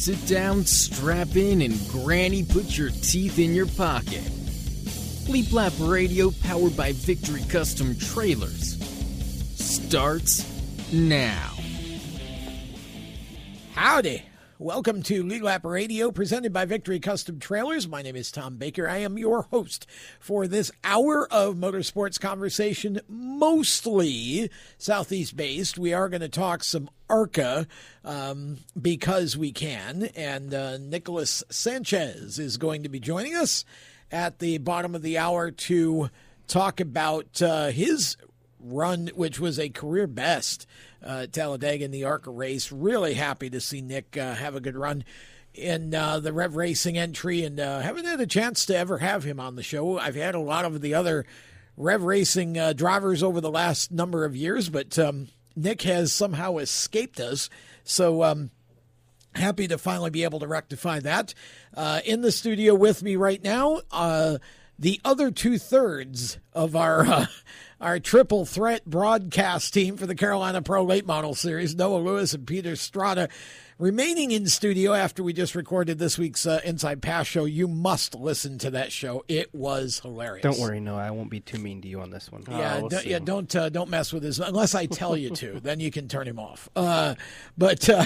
[0.00, 4.22] Sit down, strap in, and Granny put your teeth in your pocket.
[5.28, 8.78] Lead Lap Radio, powered by Victory Custom Trailers,
[9.56, 10.46] starts
[10.90, 11.50] now.
[13.74, 14.22] Howdy.
[14.60, 17.88] Welcome to Lead Lap Radio, presented by Victory Custom Trailers.
[17.88, 18.86] My name is Tom Baker.
[18.86, 19.86] I am your host
[20.20, 25.78] for this hour of motorsports conversation, mostly Southeast based.
[25.78, 27.66] We are going to talk some ARCA
[28.04, 33.64] um, because we can, and uh, Nicholas Sanchez is going to be joining us
[34.12, 36.10] at the bottom of the hour to
[36.48, 38.18] talk about uh, his
[38.62, 40.66] run, which was a career best
[41.04, 42.70] uh, Talladega in the ARCA race.
[42.70, 45.04] Really happy to see Nick uh, have a good run
[45.54, 49.24] in uh, the Rev Racing entry, and uh, haven't had a chance to ever have
[49.24, 49.98] him on the show.
[49.98, 51.26] I've had a lot of the other
[51.76, 56.58] Rev Racing uh, drivers over the last number of years, but um, Nick has somehow
[56.58, 57.50] escaped us.
[57.84, 58.22] So.
[58.22, 58.50] Um,
[59.34, 61.34] happy to finally be able to rectify that.
[61.76, 64.38] Uh, in the studio with me right now, uh,
[64.76, 67.26] the other two thirds of our uh,
[67.80, 72.46] our triple threat broadcast team for the Carolina Pro Late Model Series, Noah Lewis and
[72.46, 73.28] Peter Strada,
[73.78, 77.46] remaining in studio after we just recorded this week's uh, Inside Pass show.
[77.46, 80.42] You must listen to that show; it was hilarious.
[80.42, 80.98] Don't worry, Noah.
[80.98, 82.44] I won't be too mean to you on this one.
[82.50, 85.30] Yeah, Oh, we'll don't, yeah, don't uh, don't mess with his unless I tell you
[85.30, 85.60] to.
[85.62, 86.68] then you can turn him off.
[86.76, 87.14] Uh,
[87.56, 88.04] but uh,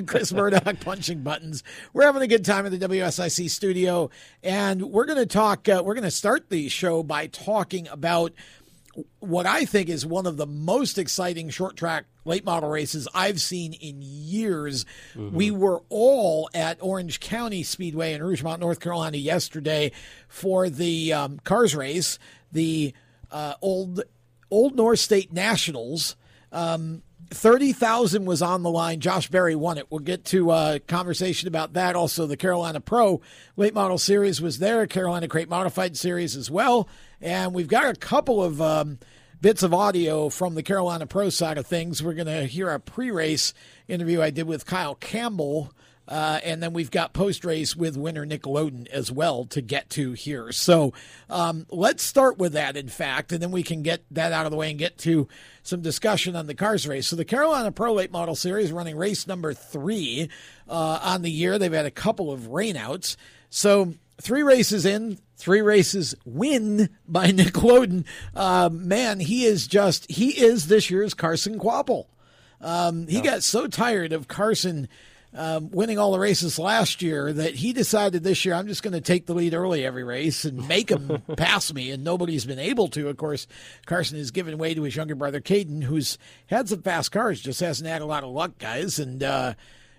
[0.06, 1.64] Chris Murdoch punching buttons.
[1.94, 4.10] We're having a good time in the WSIC studio,
[4.42, 5.66] and we're going to talk.
[5.66, 8.32] Uh, we're going to start the show by talking about
[9.20, 13.40] what I think is one of the most exciting short track late model races I've
[13.40, 14.86] seen in years.
[15.30, 19.92] We were all at Orange County Speedway in Rougemont, North Carolina yesterday
[20.28, 22.18] for the um, cars race,
[22.52, 22.94] the
[23.30, 24.02] uh, old
[24.50, 26.16] Old North State Nationals.
[26.52, 29.00] Um, 30,000 was on the line.
[29.00, 29.86] Josh Berry won it.
[29.90, 31.96] We'll get to a conversation about that.
[31.96, 33.20] Also, the Carolina Pro
[33.56, 36.88] Late Model Series was there, Carolina Crate Modified Series as well.
[37.20, 38.98] And we've got a couple of um,
[39.40, 42.02] bits of audio from the Carolina Pro side of things.
[42.02, 43.52] We're going to hear a pre race
[43.88, 45.72] interview I did with Kyle Campbell.
[46.06, 49.88] Uh, and then we've got post race with winner Nick Loden as well to get
[49.90, 50.52] to here.
[50.52, 50.92] So
[51.30, 54.50] um, let's start with that, in fact, and then we can get that out of
[54.50, 55.28] the way and get to
[55.62, 57.08] some discussion on the cars race.
[57.08, 60.28] So the Carolina Pro Late Model Series running race number three
[60.68, 61.58] uh, on the year.
[61.58, 63.16] They've had a couple of rainouts.
[63.48, 68.04] So three races in, three races win by Nick Loden.
[68.34, 72.06] Uh, man, he is just, he is this year's Carson Kvapil.
[72.60, 74.88] Um, he got so tired of Carson
[75.34, 78.92] um, winning all the races last year that he decided this year I'm just going
[78.92, 82.58] to take the lead early every race and make him pass me, and nobody's been
[82.58, 83.08] able to.
[83.08, 83.46] Of course,
[83.86, 87.60] Carson has given way to his younger brother Caden, who's had some fast cars, just
[87.60, 88.98] hasn't had a lot of luck, guys.
[88.98, 89.54] And uh,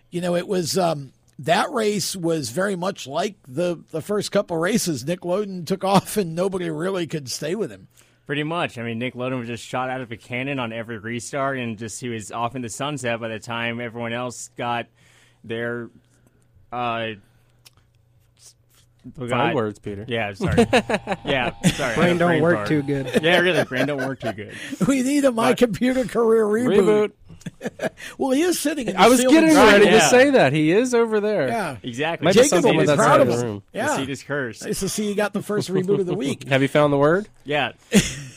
[0.10, 0.78] you know, it was.
[0.78, 5.06] Um, that race was very much like the the first couple races.
[5.06, 7.88] Nick Loden took off, and nobody really could stay with him.
[8.26, 8.78] Pretty much.
[8.78, 11.78] I mean, Nick Loden was just shot out of a cannon on every restart, and
[11.78, 14.88] just he was off in the sunset by the time everyone else got
[15.48, 15.90] their.
[16.72, 17.12] Uh,
[19.30, 20.04] Five words, Peter.
[20.08, 20.66] Yeah, sorry.
[21.26, 21.94] yeah, sorry.
[21.96, 22.68] Brain don't work fart.
[22.68, 23.22] too good.
[23.22, 24.56] Yeah, really, brain don't work too good.
[24.88, 27.12] We need a my computer career reboot.
[27.12, 27.12] Reboot.
[28.18, 28.88] Well, he is sitting.
[28.88, 29.92] In the I was getting ready Yeah.
[29.92, 30.52] to say that.
[30.54, 31.48] He is over there.
[31.48, 31.78] Yeah.
[31.84, 32.26] Exactly.
[32.26, 33.34] Might Jacob something will be proud of him.
[33.36, 33.40] us.
[33.42, 33.64] the room.
[33.72, 33.88] Yeah.
[33.88, 34.66] The seat is cursed.
[34.66, 36.48] Nice to see you got the first reboot of the week.
[36.48, 37.28] Have you found the word?
[37.44, 37.74] Yeah.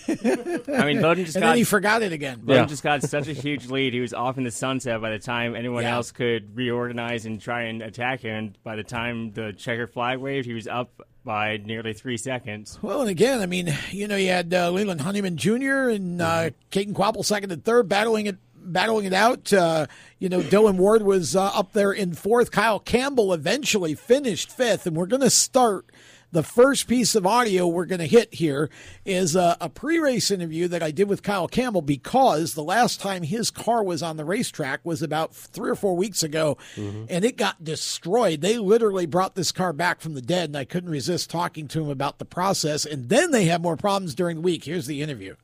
[0.09, 2.39] I mean, Loden just And got then he forgot it again.
[2.45, 2.65] Loden Yeah.
[2.67, 3.93] just got such a huge lead.
[3.93, 5.95] He was off in the sunset by the time anyone Yeah.
[5.97, 8.29] else could reorganize and try and attack him.
[8.39, 12.79] And by the time the checker flag waved, he was up by nearly three seconds.
[12.83, 15.89] Well, and again, I mean, you know, you had uh, Leland Honeyman Jr.
[15.91, 19.53] and uh, Caden Kvapil second and third, battling it, battling it out.
[19.53, 19.87] Uh,
[20.19, 22.51] you know, Dylan Ward was uh, up there in fourth.
[22.51, 25.87] Kyle Campbell eventually finished fifth, and we're going to start.
[26.31, 28.69] The first piece of audio we're going to hit here
[29.07, 33.01] is a, a pre race interview that I did with Kyle Campbell because the last
[33.01, 37.07] time his car was on the racetrack was about three or four weeks ago mm-hmm.
[37.09, 38.43] and it got destroyed.
[38.43, 41.81] They literally brought this car back from the dead, and I couldn't resist talking to
[41.81, 42.85] him about the process.
[42.85, 44.65] And then they had more problems during the week.
[44.65, 45.35] Here's the interview.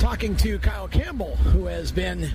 [0.00, 2.32] Talking to Kyle Campbell, who has been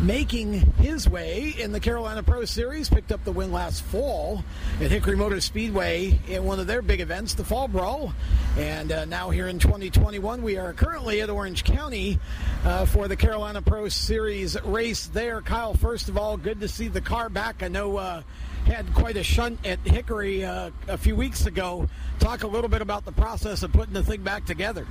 [0.00, 4.44] making his way in the Carolina Pro Series, picked up the win last fall
[4.80, 8.12] at Hickory Motor Speedway in one of their big events, the Fall Brawl.
[8.56, 12.18] And uh, now here in 2021, we are currently at Orange County
[12.64, 15.42] uh, for the Carolina Pro Series race there.
[15.42, 17.62] Kyle, first of all, good to see the car back.
[17.62, 18.22] I know uh,
[18.66, 21.88] had quite a shunt at Hickory uh, a few weeks ago.
[22.18, 24.86] Talk a little bit about the process of putting the thing back together.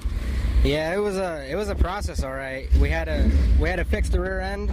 [0.63, 2.23] Yeah, it was a it was a process.
[2.23, 3.29] All right, we had to
[3.59, 4.71] we had to fix the rear end,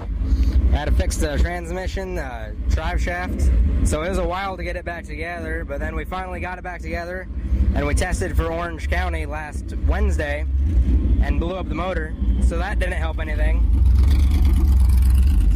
[0.72, 3.50] had to fix the transmission, uh, drive shaft.
[3.84, 6.58] So it was a while to get it back together, but then we finally got
[6.58, 7.28] it back together,
[7.74, 10.46] and we tested for Orange County last Wednesday,
[11.22, 12.14] and blew up the motor.
[12.42, 13.70] So that didn't help anything.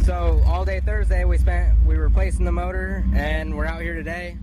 [0.09, 3.93] So all day Thursday we spent we were replacing the motor, and we're out here
[3.93, 4.37] today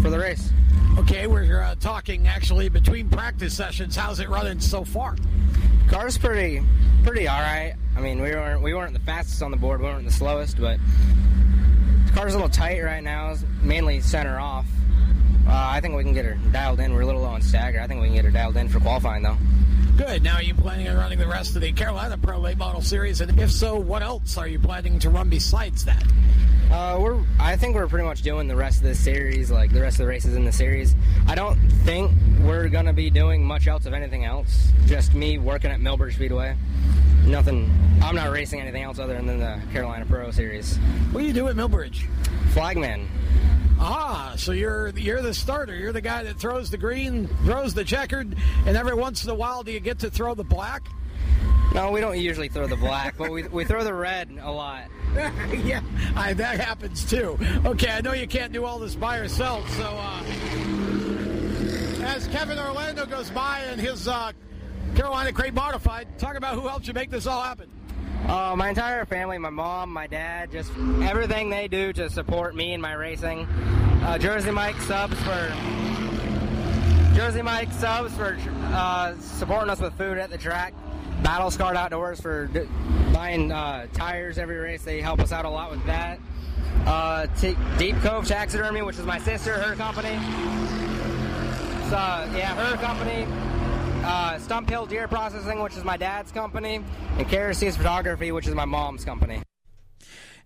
[0.00, 0.48] for the race.
[0.96, 3.96] Okay, we're uh, talking actually between practice sessions.
[3.96, 5.16] How's it running so far?
[5.88, 6.62] Car's pretty,
[7.02, 7.74] pretty all right.
[7.96, 10.60] I mean, we weren't we weren't the fastest on the board, we weren't the slowest,
[10.60, 10.78] but
[12.06, 13.34] the car's a little tight right now.
[13.60, 14.66] Mainly center off.
[15.46, 16.94] Uh, I think we can get her dialed in.
[16.94, 17.80] We're a little low on stagger.
[17.80, 19.36] I think we can get her dialed in for qualifying though.
[19.96, 20.22] Good.
[20.22, 23.20] Now, are you planning on running the rest of the Carolina Pro Late Model Series?
[23.20, 26.02] And if so, what else are you planning to run besides that?
[26.70, 29.82] Uh, we're I think we're pretty much doing the rest of the series, like the
[29.82, 30.96] rest of the races in the series.
[31.28, 32.10] I don't think
[32.42, 34.72] we're gonna be doing much else of anything else.
[34.86, 36.56] Just me working at Millbridge Speedway.
[37.26, 37.70] Nothing.
[38.02, 40.78] I'm not racing anything else other than the Carolina Pro Series.
[41.12, 42.06] What do you do at Millbridge?
[42.54, 43.06] Flagman.
[43.84, 45.74] Ah, so you're you're the starter.
[45.74, 49.34] You're the guy that throws the green, throws the checkered, and every once in a
[49.34, 50.86] while, do you get to throw the black?
[51.74, 54.84] No, we don't usually throw the black, but we, we throw the red a lot.
[55.64, 55.80] yeah,
[56.14, 57.36] I, that happens too.
[57.64, 60.22] Okay, I know you can't do all this by yourself, so uh,
[62.04, 64.30] as Kevin Orlando goes by in his uh,
[64.94, 67.68] Carolina Crate Modified, talk about who helped you make this all happen.
[68.28, 70.70] Uh, my entire family, my mom, my dad, just
[71.02, 73.46] everything they do to support me and my racing.
[74.04, 75.52] Uh, Jersey Mike subs for
[77.14, 78.38] Jersey Mike subs for
[78.72, 80.72] uh, supporting us with food at the track.
[81.22, 82.66] Battle Scarred Outdoors for d-
[83.12, 84.82] buying uh, tires every race.
[84.82, 86.18] They help us out a lot with that.
[86.86, 90.14] Uh, T- Deep Cove Taxidermy, which is my sister, her company.
[91.90, 91.98] So,
[92.36, 93.26] yeah, her company.
[94.04, 96.82] Uh, Stump Hill Deer Processing, which is my dad's company,
[97.18, 99.40] and Kerosene Photography, which is my mom's company.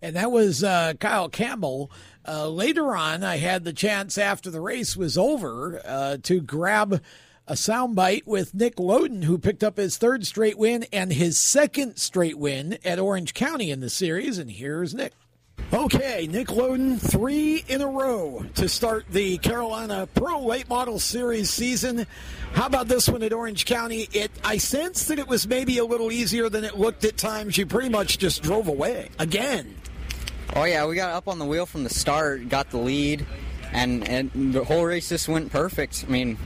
[0.03, 1.91] and that was uh, Kyle Campbell.
[2.27, 7.03] Uh, later on, I had the chance after the race was over uh, to grab
[7.49, 11.97] a soundbite with Nick Loden, who picked up his third straight win and his second
[11.97, 14.37] straight win at Orange County in the series.
[14.37, 15.13] And here's Nick.
[15.73, 21.51] Okay, Nick Loden, three in a row to start the Carolina Pro Late Model Series
[21.51, 22.07] season.
[22.53, 24.09] How about this one at Orange County?
[24.13, 27.59] It I sensed that it was maybe a little easier than it looked at times.
[27.59, 29.75] You pretty much just drove away again.
[30.55, 33.27] Oh yeah, we got up on the wheel from the start, got the lead,
[33.73, 36.05] and, and the whole race just went perfect.
[36.07, 36.39] I mean,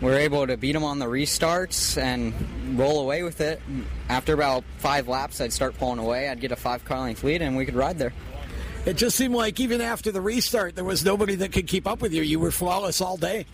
[0.00, 3.60] we were able to beat them on the restarts and roll away with it.
[4.08, 6.28] After about five laps, I'd start pulling away.
[6.28, 8.12] I'd get a five car length lead, and we could ride there.
[8.86, 12.02] It just seemed like even after the restart, there was nobody that could keep up
[12.02, 12.20] with you.
[12.20, 13.46] You were flawless all day.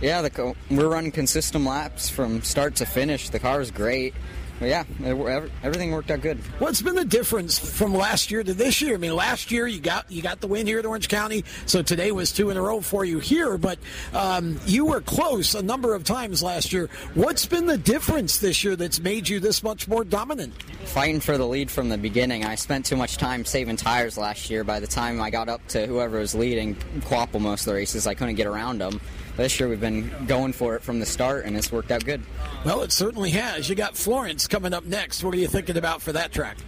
[0.00, 3.28] Yeah, the, we're running consistent laps from start to finish.
[3.28, 4.14] The car is great.
[4.60, 6.38] Yeah, it, everything worked out good.
[6.58, 8.94] What's been the difference from last year to this year?
[8.94, 11.82] I mean, last year you got you got the win here at Orange County, so
[11.82, 13.56] today was two in a row for you here.
[13.56, 13.78] But
[14.12, 16.90] um, you were close a number of times last year.
[17.14, 20.52] What's been the difference this year that's made you this much more dominant?
[20.84, 22.44] Fighting for the lead from the beginning.
[22.44, 24.62] I spent too much time saving tires last year.
[24.62, 28.06] By the time I got up to whoever was leading, Kvapil most of the races,
[28.06, 29.00] I couldn't get around them.
[29.36, 32.22] This year we've been going for it from the start, and it's worked out good.
[32.64, 33.68] Well, it certainly has.
[33.68, 35.24] You got Florence coming up next.
[35.24, 36.58] What are you thinking about for that track?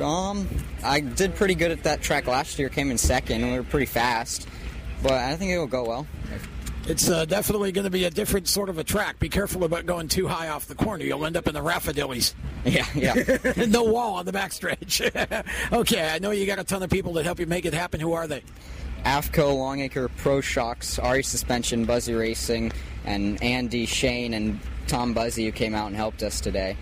[0.00, 0.48] Um,
[0.82, 2.68] I did pretty good at that track last year.
[2.68, 3.50] Came in second.
[3.50, 4.48] We were pretty fast,
[5.02, 6.06] but I think it will go well.
[6.88, 9.18] It's uh, definitely going to be a different sort of a track.
[9.18, 11.02] Be careful about going too high off the corner.
[11.02, 12.34] You'll end up in the Raffadillies.
[12.66, 13.14] Yeah, yeah.
[13.68, 15.00] no wall on the backstretch.
[15.72, 18.00] okay, I know you got a ton of people that help you make it happen.
[18.00, 18.42] Who are they?
[19.06, 22.72] AFCO, Longacre, Pro Shocks, Ari Suspension, Buzzy Racing,
[23.04, 24.58] and Andy, Shane, and
[24.88, 26.76] Tom Buzzy who came out and helped us today.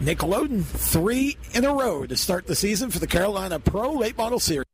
[0.00, 4.18] Nick Loden, three in a row to start the season for the Carolina Pro Late
[4.18, 4.73] Model Series.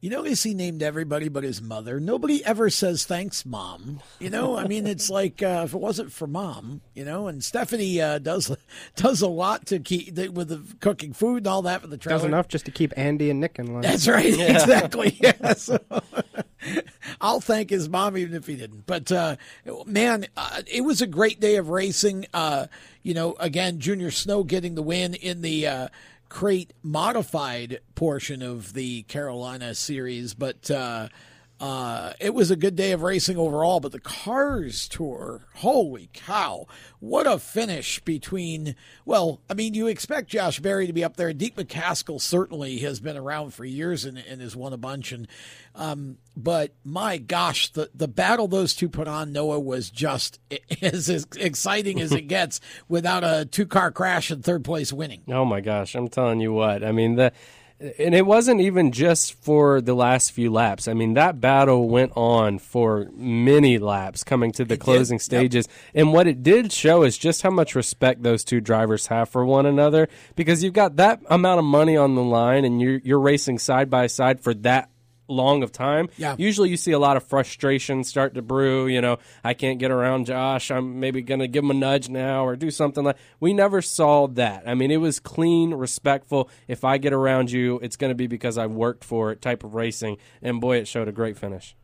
[0.00, 1.98] You notice he named everybody but his mother.
[1.98, 4.00] Nobody ever says thanks, mom.
[4.20, 7.26] You know, I mean, it's like uh, if it wasn't for mom, you know.
[7.26, 8.56] And Stephanie uh, does
[8.96, 12.18] does a lot to keep with the cooking food and all that for the trailer.
[12.18, 13.82] Does enough just to keep Andy and Nick in line.
[13.82, 14.44] That's right, yeah.
[14.52, 15.18] exactly.
[15.28, 15.78] Yeah, so,
[17.20, 18.86] I'll thank his mom even if he didn't.
[18.86, 19.36] But uh,
[19.84, 22.26] man, uh, it was a great day of racing.
[22.32, 22.66] Uh,
[23.02, 25.88] you know, again, Junior Snow getting the win in the uh,
[26.28, 31.08] crate modified portion of the Carolina series, but uh,
[31.60, 36.66] uh, it was a good day of racing overall, but the Cars Tour, holy cow,
[37.00, 41.32] what a finish between, well, I mean, you expect Josh Berry to be up there.
[41.32, 45.10] Deke McCaskill certainly has been around for years and, and has won a bunch.
[45.10, 45.26] And,
[45.74, 50.38] um, but my gosh, the, the battle those two put on, Noah, was just
[50.80, 55.22] as, as exciting as it gets without a two car crash and third place winning.
[55.26, 56.84] Oh my gosh, I'm telling you what.
[56.84, 57.32] I mean, the
[57.80, 60.88] and it wasn't even just for the last few laps.
[60.88, 64.84] I mean, that battle went on for many laps coming to the It did.
[64.84, 65.22] closing Yep.
[65.22, 65.68] stages.
[65.94, 69.44] And what it did show is just how much respect those two drivers have for
[69.44, 73.20] one another because you've got that amount of money on the line and you're you're
[73.20, 74.90] racing side by side for that
[75.28, 76.08] long of time.
[76.16, 76.34] Yeah.
[76.38, 79.90] Usually you see a lot of frustration start to brew, you know, I can't get
[79.90, 80.70] around Josh.
[80.70, 83.16] I'm maybe going to give him a nudge now or do something like.
[83.38, 84.64] We never saw that.
[84.66, 86.50] I mean, it was clean, respectful.
[86.66, 89.62] If I get around you, it's going to be because I worked for it type
[89.62, 91.76] of racing and boy it showed a great finish.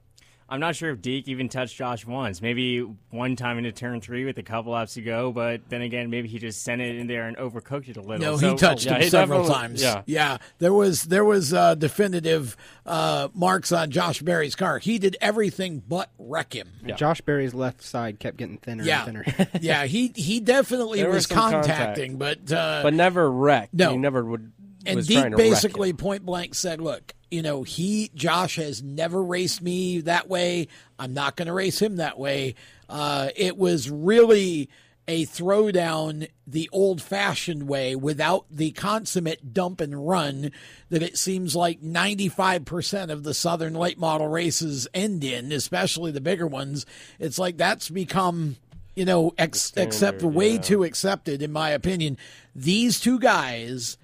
[0.54, 2.40] I'm not sure if Deke even touched Josh once.
[2.40, 2.78] Maybe
[3.10, 6.28] one time into turn three with a couple laps to go, but then again, maybe
[6.28, 8.18] he just sent it in there and overcooked it a little.
[8.18, 9.82] No, So- he touched yeah, him he several times.
[9.82, 10.02] yeah.
[10.06, 10.38] yeah.
[10.60, 12.56] There was there was uh, definitive
[12.86, 14.78] uh, marks on Josh Berry's car.
[14.78, 16.68] He did everything but wreck him.
[16.96, 19.48] Josh Berry's left side kept getting thinner Yeah, and thinner.
[19.60, 19.86] yeah.
[19.86, 21.66] He he definitely There was was some contact.
[21.66, 23.74] contacting, but uh, But never wrecked.
[23.74, 23.90] No.
[23.90, 24.52] He never would.
[24.86, 28.56] And was Deke trying to wreck basically point blank said, "Look, you know, he Josh
[28.56, 30.68] has never raced me that way.
[30.98, 32.54] I'm not going to race him that way."
[32.88, 34.68] Uh, it was really
[35.06, 40.50] a throwdown the old fashioned way without the consummate dump and run
[40.88, 46.20] that it seems like 95% of the Southern late model races end in, especially the
[46.20, 46.86] bigger ones.
[47.18, 48.56] It's like that's become,
[48.94, 50.60] you know, ex- accept way yeah.
[50.60, 52.16] too accepted, in my opinion.
[52.54, 53.98] These two guys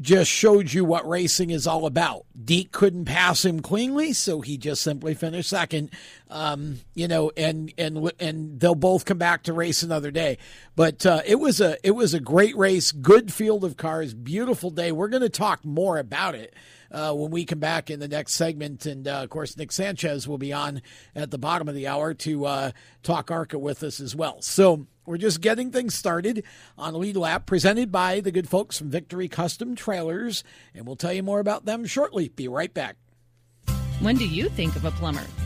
[0.00, 2.26] just showed you what racing is all about.
[2.42, 5.90] Deke couldn't pass him cleanly, so he just simply finished second.
[6.28, 10.38] Um, you know, and and and they'll both come back to race another day.
[10.74, 14.70] But uh, it was a it was a great race, good field of cars, beautiful
[14.70, 14.90] day.
[14.90, 16.54] We're going to talk more about it.
[16.90, 18.86] Uh, when we come back in the next segment.
[18.86, 20.80] And uh, of course, Nick Sanchez will be on
[21.16, 22.70] at the bottom of the hour to uh,
[23.02, 24.40] talk ARCA with us as well.
[24.42, 26.44] So we're just getting things started
[26.78, 30.44] on Lead Lap, presented by the good folks from Victory Custom Trailers.
[30.74, 32.28] And we'll tell you more about them shortly.
[32.28, 32.96] Be right back.
[34.00, 35.24] When do you think of a plumber?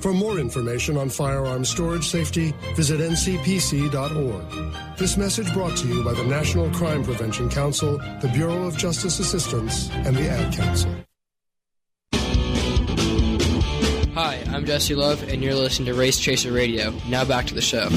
[0.00, 4.96] For more information on firearm storage safety, visit ncpc.org.
[4.96, 9.18] This message brought to you by the National Crime Prevention Council, the Bureau of Justice
[9.18, 10.90] Assistance, and the Ad Council.
[14.14, 16.94] Hi, I'm Jesse Love, and you're listening to Race Chaser Radio.
[17.06, 17.90] Now back to the show.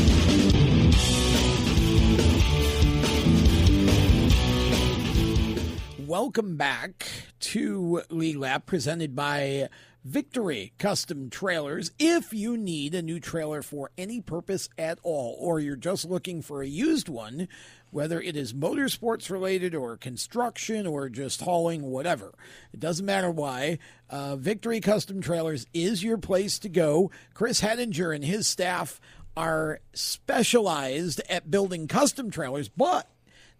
[6.06, 7.08] Welcome back
[7.40, 9.70] to Lead Lap, presented by
[10.04, 11.92] Victory Custom Trailers.
[11.98, 16.42] If you need a new trailer for any purpose at all, or you're just looking
[16.42, 17.48] for a used one,
[17.90, 22.34] whether it is motorsports related or construction or just hauling, whatever,
[22.74, 23.80] it doesn't matter why.
[24.10, 27.10] Uh, Victory Custom Trailers is your place to go.
[27.34, 29.00] Chris Hedinger and his staff
[29.38, 33.08] are specialized at building custom trailers, but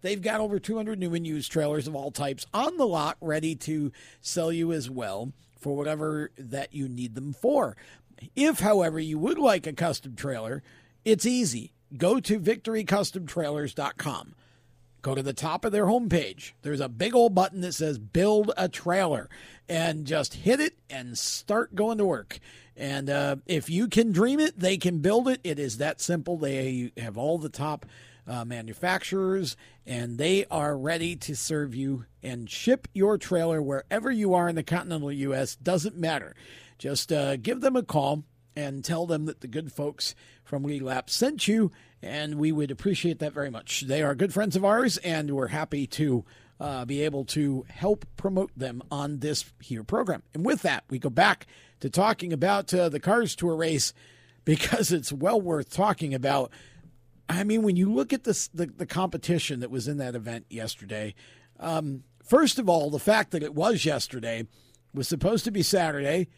[0.02, 3.54] They've got over 200 new and used trailers of all types on the lot ready
[3.54, 5.32] to sell you as well
[5.64, 7.74] for whatever that you need them for.
[8.36, 10.62] If, however, you would like a custom trailer,
[11.06, 11.72] it's easy.
[11.96, 14.34] Go to victorycustomtrailers.com.
[15.00, 16.52] Go to the top of their homepage.
[16.60, 19.30] There's a big old button that says build a trailer
[19.66, 22.40] and just hit it and start going to work.
[22.76, 25.40] And uh, if you can dream it, they can build it.
[25.44, 26.36] It is that simple.
[26.36, 27.86] They have all the top
[28.26, 34.34] uh, manufacturers, and they are ready to serve you and ship your trailer wherever you
[34.34, 35.56] are in the continental U.S.
[35.56, 36.34] Doesn't matter.
[36.78, 38.24] Just uh, give them a call
[38.56, 40.14] and tell them that the good folks
[40.44, 43.82] from Lead Lap sent you, and we would appreciate that very much.
[43.82, 46.24] They are good friends of ours, and we're happy to
[46.60, 50.22] uh, be able to help promote them on this here program.
[50.32, 51.46] And with that, we go back
[51.80, 53.92] to talking about uh, the Cars Tour race
[54.44, 56.50] because it's well worth talking about.
[57.28, 60.46] I mean, when you look at this, the, the competition that was in that event
[60.50, 61.14] yesterday,
[61.58, 64.46] um, first of all, the fact that it was yesterday
[64.92, 66.28] was supposed to be Saturday,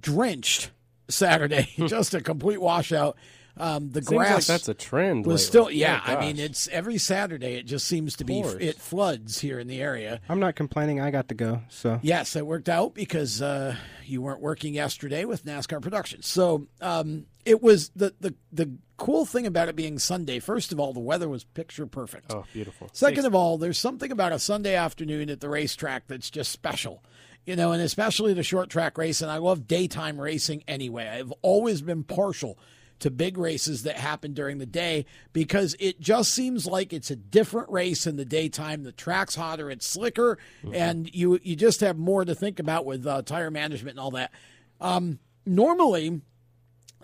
[0.00, 0.70] drenched
[1.08, 3.16] Saturday, just a complete washout.
[3.58, 5.46] Um, the Seems like grass that's a trend was lately.
[5.46, 6.02] still yeah.
[6.06, 7.54] Oh, I mean, it's every Saturday.
[7.54, 10.20] It just seems to be it floods here in the area.
[10.28, 11.00] I'm not complaining.
[11.00, 11.62] I got to go.
[11.70, 16.26] So Yes, it worked out because uh, you weren't working yesterday with NASCAR Productions.
[16.26, 20.40] So um, it was the, the the cool thing about it being Sunday.
[20.40, 22.34] First of all, the weather was picture perfect.
[22.34, 22.90] Oh, beautiful.
[22.92, 27.02] Second of all, there's something about a Sunday afternoon at the racetrack that's just special.
[27.44, 29.22] You know, and especially the short track race.
[29.22, 31.06] And I love daytime racing anyway.
[31.06, 32.58] I've always been partial
[32.98, 37.16] to big races that happen during the day because it just seems like it's a
[37.16, 38.82] different race in the daytime.
[38.82, 40.38] The track's hotter, it's slicker,
[40.72, 44.12] and you you just have more to think about with uh, tire management and all
[44.12, 44.32] that.
[44.80, 46.22] Um, normally,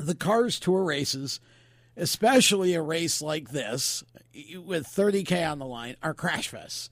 [0.06, 1.40] the Cars Tour races,
[1.96, 4.04] especially a race like this
[4.56, 6.88] with 30K on the line, are crash fests.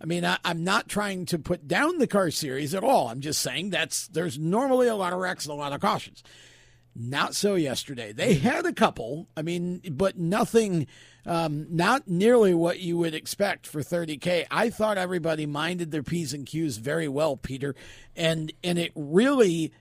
[0.00, 3.08] I mean, I, I'm not trying to put down the car series at all.
[3.08, 6.22] I'm just saying that's there's normally a lot of wrecks and a lot of cautions.
[6.96, 8.12] Not so yesterday.
[8.12, 9.28] They had a couple.
[9.36, 10.86] I mean, but nothing,
[11.26, 14.46] um, not nearly what you would expect for 30K.
[14.50, 17.74] I thought everybody minded their P's and Q's very well, Peter.
[18.14, 19.72] And, and it really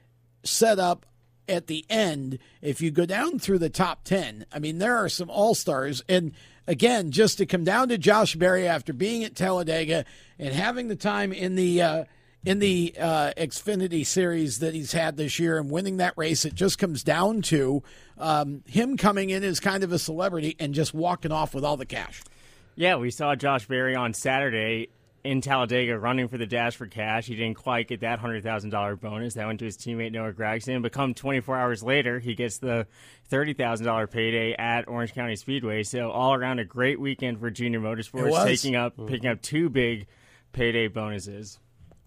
[0.43, 1.06] set up
[1.48, 2.40] at the end.
[2.62, 6.04] If you go down through the top 10, I mean, there are some all stars.
[6.08, 6.32] And
[6.68, 10.06] again, just to come down to Josh Berry after being at Talladega
[10.40, 12.04] and having the time in the, uh,
[12.46, 16.56] in the uh, Xfinity series that he's had this year and winning that race, it
[16.56, 17.84] just comes down to
[18.18, 21.78] um, him coming in as kind of a celebrity and just walking off with all
[21.78, 22.22] the cash.
[22.76, 24.90] Yeah, we saw Josh Berry on Saturday
[25.24, 27.28] in Talladega running for the Dash for Cash.
[27.28, 29.36] He didn't quite get that $100,000 bonus.
[29.36, 30.82] That went to his teammate Noah Gragson.
[30.82, 32.88] But come 24 hours later, he gets the
[33.32, 35.84] $30,000 payday at Orange County Speedway.
[35.84, 39.08] So all around a great weekend for JR Motorsports, taking up mm-hmm.
[39.08, 40.08] picking up two big
[40.52, 41.60] payday bonuses.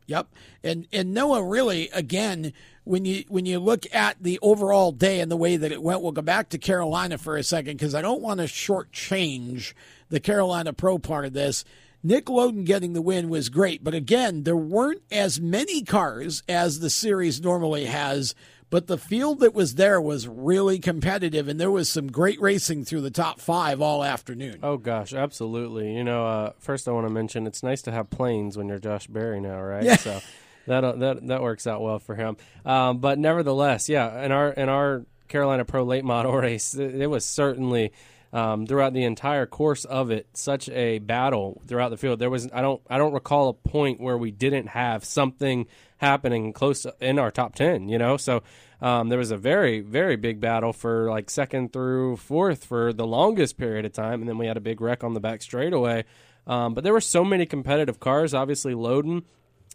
[0.06, 0.28] Yep.
[0.62, 2.52] And and Noah really again
[2.84, 6.00] when you when you look at the overall day and the way that it went,
[6.00, 9.74] we'll go back to Carolina for a second because I don't want to shortchange
[10.08, 11.64] the Carolina Pro part of this.
[12.06, 16.78] Nick Loden getting the win was great, but again, there weren't as many cars as
[16.78, 18.34] the series normally has.
[18.68, 22.84] But the field that was there was really competitive, and there was some great racing
[22.84, 24.58] through the top five all afternoon.
[24.62, 25.94] Oh gosh, absolutely.
[25.94, 28.80] You know, uh, first I want to mention it's nice to have planes when you're
[28.80, 29.84] Josh Berry now, right?
[29.84, 29.96] Yeah.
[29.96, 30.20] So
[30.66, 32.36] that uh, that that works out well for him.
[32.64, 37.06] Um, but nevertheless, yeah, in our in our Carolina Pro late model race, it, it
[37.06, 37.92] was certainly
[38.32, 42.18] um, throughout the entire course of it, such a battle throughout the field.
[42.18, 45.66] There was I don't I don't recall a point where we didn't have something
[45.98, 47.88] happening close in our top ten.
[47.88, 48.42] You know, so
[48.80, 53.06] um, there was a very very big battle for like second through fourth for the
[53.06, 56.04] longest period of time, and then we had a big wreck on the back straightaway.
[56.46, 58.32] Um, but there were so many competitive cars.
[58.32, 59.24] Obviously, Loden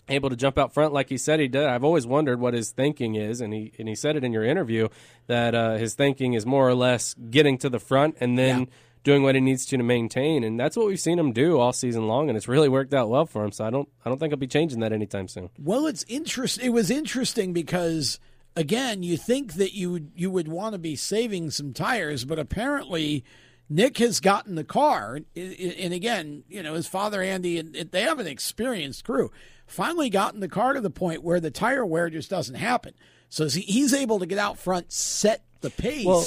[0.09, 1.65] able to jump out front like he said he did.
[1.65, 4.43] I've always wondered what his thinking is, and he and he said it in your
[4.43, 4.89] interview
[5.27, 8.59] that uh, his thinking is more or less getting to the front and then.
[8.61, 8.65] Yeah.
[9.03, 11.73] Doing what he needs to to maintain, and that's what we've seen him do all
[11.73, 13.51] season long, and it's really worked out well for him.
[13.51, 15.49] So I don't, I don't think I'll be changing that anytime soon.
[15.57, 16.61] Well, it's interest.
[16.61, 18.19] It was interesting because
[18.55, 22.39] again, you think that you would you would want to be saving some tires, but
[22.39, 23.23] apparently
[23.69, 28.19] Nick has gotten the car, and again, you know his father Andy, and they have
[28.19, 29.31] an experienced crew.
[29.71, 32.93] Finally, gotten the car to the point where the tire wear just doesn't happen.
[33.29, 36.05] So he's able to get out front, set the pace.
[36.05, 36.25] Well-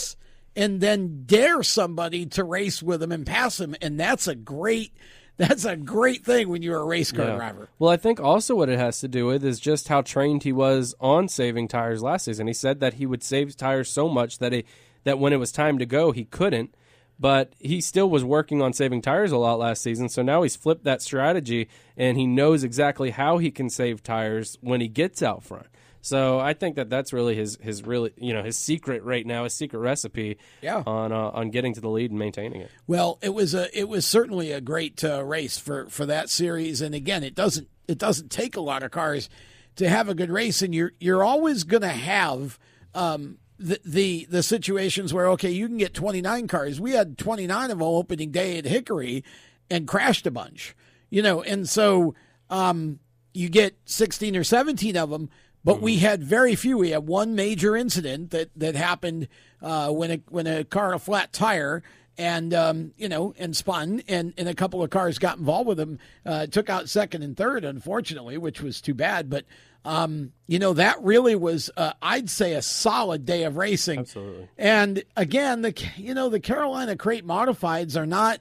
[0.56, 4.92] and then dare somebody to race with him and pass him, and that's a great
[5.36, 7.34] that's a great thing when you're a race car Yeah.
[7.36, 7.68] driver.
[7.80, 10.52] Well, I think also what it has to do with is just how trained he
[10.52, 12.46] was on saving tires last season.
[12.46, 14.64] He said that he would save tires so much that he
[15.02, 16.72] that when it was time to go, he couldn't.
[17.18, 20.08] But he still was working on saving tires a lot last season.
[20.08, 24.58] So now he's flipped that strategy and he knows exactly how he can save tires
[24.60, 25.66] when he gets out front.
[26.00, 29.44] So I think that that's really his his really you know his secret right now,
[29.44, 30.82] his secret recipe Yeah.
[30.86, 32.70] on uh, on getting to the lead and maintaining it.
[32.86, 36.82] Well, it was a it was certainly a great uh, race for for that series,
[36.82, 39.30] and again, it doesn't it doesn't take a lot of cars
[39.76, 42.58] to have a good race, and you're you're always going to have
[42.94, 46.80] um, the the the situations where okay, you can get 29 cars.
[46.80, 49.24] We had 29 of them opening day at Hickory,
[49.70, 50.76] and crashed a bunch,
[51.08, 52.14] you know, and so
[52.50, 53.00] um,
[53.32, 55.30] you get 16 or 17 of them.
[55.64, 56.76] But we had very few.
[56.76, 59.28] We had one major incident that that happened
[59.62, 61.82] uh, when a when a car had a flat tire
[62.16, 65.78] and um, you know and spun and, and a couple of cars got involved with
[65.78, 65.98] them.
[66.24, 69.28] Uh, took out second and third, unfortunately, which was too bad.
[69.28, 69.44] But
[69.84, 74.00] um, you know that really was uh, I'd say a solid day of racing.
[74.00, 74.48] Absolutely.
[74.56, 78.40] And again, the you know the Carolina Crate Modifieds are not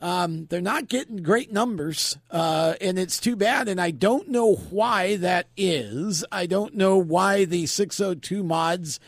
[0.00, 3.68] um, they're not getting great numbers, uh, and it's too bad.
[3.68, 6.24] And I don't know why that is.
[6.30, 9.00] I don't know why the 602 mods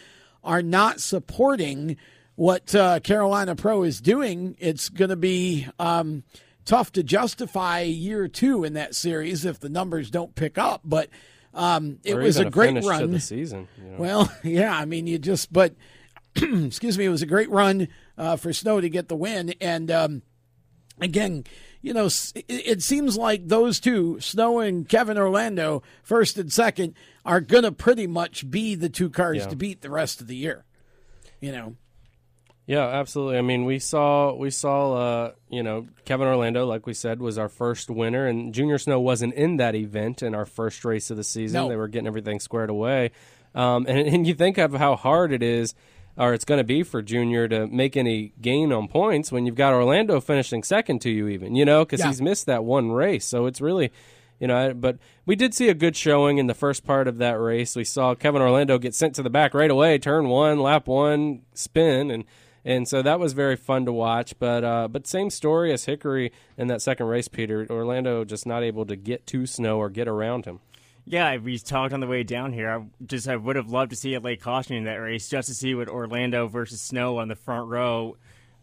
[0.42, 1.96] are not supporting
[2.38, 4.54] what uh, Carolina Pro is doing.
[4.60, 6.22] It's going to be um,
[6.64, 10.82] tough to justify year two in that series if the numbers don't pick up.
[10.84, 11.08] But
[11.52, 13.10] um, it was even a great finish to run.
[13.10, 13.66] the season.
[13.76, 13.96] You know?
[13.98, 15.74] Well, yeah, I mean, you just, but
[16.36, 19.54] excuse me, it was a great run uh, for Snow to get the win.
[19.60, 20.22] And um,
[21.00, 21.42] again,
[21.82, 26.94] you know, it, it seems like those two, Snow and Kevin Orlando, first and second,
[27.24, 29.46] are going to pretty much be the two cars Yeah.
[29.48, 30.64] to beat the rest of the year.
[31.40, 31.74] You know,
[32.68, 33.38] Yeah, absolutely.
[33.38, 37.38] I mean, we saw we saw uh, you know Kevin Orlando, like we said, was
[37.38, 41.16] our first winner, and Junior Snow wasn't in that event in our first race of
[41.16, 41.62] the season.
[41.62, 41.68] No.
[41.70, 43.12] They were getting everything squared away,
[43.54, 45.74] um, and and you think of how hard it is,
[46.18, 49.54] or it's going to be for Junior to make any gain on points when you've
[49.56, 52.08] got Orlando finishing second to you, even you know, because Yeah.
[52.08, 53.24] he's missed that one race.
[53.24, 53.90] So it's really.
[54.40, 57.40] You know, but we did see a good showing in the first part of that
[57.40, 57.74] race.
[57.74, 61.40] We saw Kevin Orlando get sent to the back right away, turn one, lap one,
[61.54, 62.22] spin, and
[62.64, 64.38] and so that was very fun to watch.
[64.38, 67.66] But uh, but same story as Hickory in that second race, Peter.
[67.70, 70.60] Orlando just not able to get to Snow or get around him.
[71.04, 72.70] Yeah, we talked on the way down here.
[72.70, 75.48] I just I would have loved to see it late caution in that race just
[75.48, 78.16] to see what Orlando versus Snow on the front row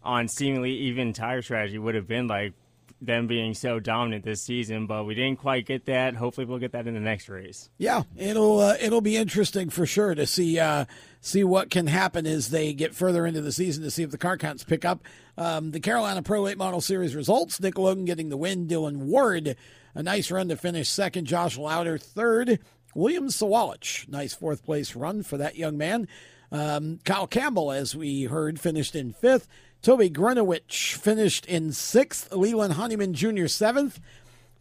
[0.04, 2.52] on seemingly even tire strategy would have been like
[3.00, 6.14] them being so dominant this season, but we didn't quite get that.
[6.14, 7.68] Hopefully we'll get that in the next race.
[7.78, 10.84] yeah, it'll uh, it'll be interesting for sure to see uh,
[11.20, 14.18] see what can happen as they get further into the season to see if the
[14.18, 15.02] car counts pick up.
[15.36, 19.56] Um, the Carolina Pro Late Model Series results: Nick Loden getting the win, Dylan Ward
[19.96, 22.60] a nice run to finish second, Josh Louder third,
[22.94, 26.06] William Sawalich nice fourth place run for that young man.
[26.52, 29.48] Um, Kyle Campbell, as we heard, finished in fifth.
[29.82, 32.30] Toby Grunowich finished in sixth.
[32.32, 33.46] Leland Honeyman Jr.
[33.46, 33.98] seventh.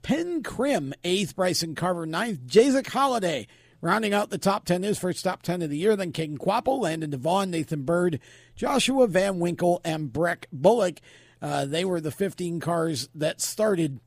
[0.02, 1.36] Penn Krim, eighth.
[1.36, 2.48] Bryson Carver, ninth.
[2.48, 3.46] Jacek Holiday,
[3.82, 5.96] rounding out the top 10, his first top 10 of the year.
[5.96, 8.20] Then Caden Kvapil, Landon Devon, Nathan Bird,
[8.56, 11.00] Joshua Van Winkle, and Breck Bullock.
[11.42, 14.00] Uh, they were the 15 cars that started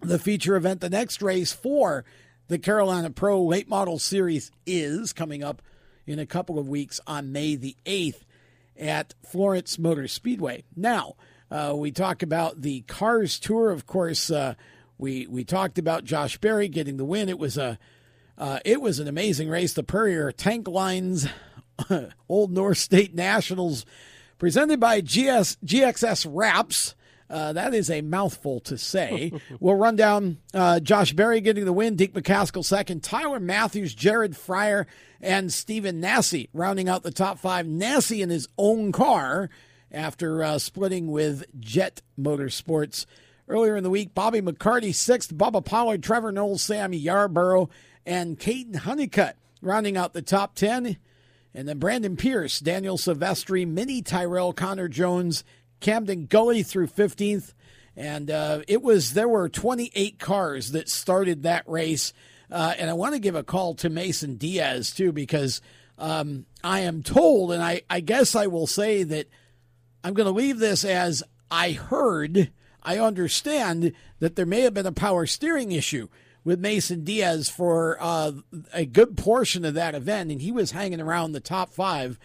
[0.00, 0.80] the feature event.
[0.80, 2.04] The next race for
[2.48, 5.62] the Carolina Pro Late Model Series is coming up
[6.06, 8.20] in a couple of weeks on May the 8th
[8.78, 10.64] at Florence Motor Speedway.
[10.76, 11.14] Now,
[11.50, 13.70] uh, we talk about the Cars Tour.
[13.70, 14.54] Of course, uh,
[14.98, 17.28] we we talked about Josh Berry getting the win.
[17.28, 17.78] It was a
[18.38, 19.72] uh, it was an amazing race.
[19.72, 21.26] The Purrier Tank Lines
[22.28, 23.84] Old North State Nationals
[24.38, 26.94] presented by GS, GXS Wraps.
[27.30, 29.32] Uh, that is a mouthful to say.
[29.60, 34.32] we'll run down uh, Josh Berry getting the win, Deke McCaskill second, Tyler Matthews, Jared
[34.32, 34.86] Fryar,
[35.20, 37.66] and Stephen Nasse rounding out the top five.
[37.66, 39.48] Nasse in his own car
[39.90, 43.06] after uh, splitting with Jett Motorsports.
[43.48, 47.68] Earlier in the week, Bobby McCarty sixth, Bubba Pollard, Trevor Knowles, Sammy Yarbrough,
[48.06, 50.96] and Caden Honeycutt rounding out the top 10.
[51.54, 55.44] And then Brandon Pierce, Daniel Silvestri, Mini Tyrrell, Connor Jones,
[55.80, 57.54] Camden Gully through 15th.
[57.96, 62.12] And uh, it was, there were 28 cars that started that race.
[62.50, 65.60] Uh, and I want to give a call to Mason Diaz, too, because
[65.96, 69.28] um, I am told, and I, I guess I will say that
[70.02, 72.50] I'm going to leave this as I heard,
[72.82, 76.08] I understand that there may have been a power steering issue
[76.44, 78.32] with Mason Diaz for uh,
[78.72, 82.18] a good portion of that event, and he was hanging around the top five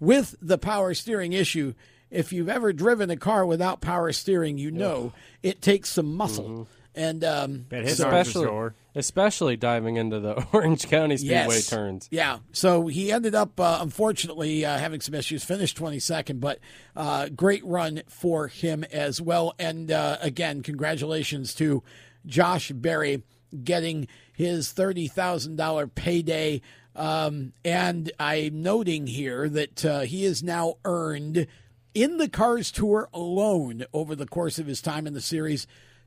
[0.00, 1.74] with the power steering issue.
[2.10, 6.48] If you've ever driven a car without power steering, you know it takes some muscle.
[6.48, 6.62] Mm-hmm.
[6.92, 11.68] And um, especially, especially diving into the Orange County Speedway Yes.
[11.68, 12.08] turns.
[12.10, 12.38] Yeah.
[12.50, 16.58] So he ended up, uh, unfortunately, uh, having some issues, finished 22nd, but
[16.96, 19.54] uh, great run for him as well.
[19.56, 21.84] And uh, again, congratulations to
[22.26, 23.22] Josh Berry
[23.64, 26.60] getting his $30,000 payday.
[26.96, 31.46] Um, and I'm noting here that uh, he has now earned
[31.94, 35.66] in the Cars Tour alone over the course of his time in the series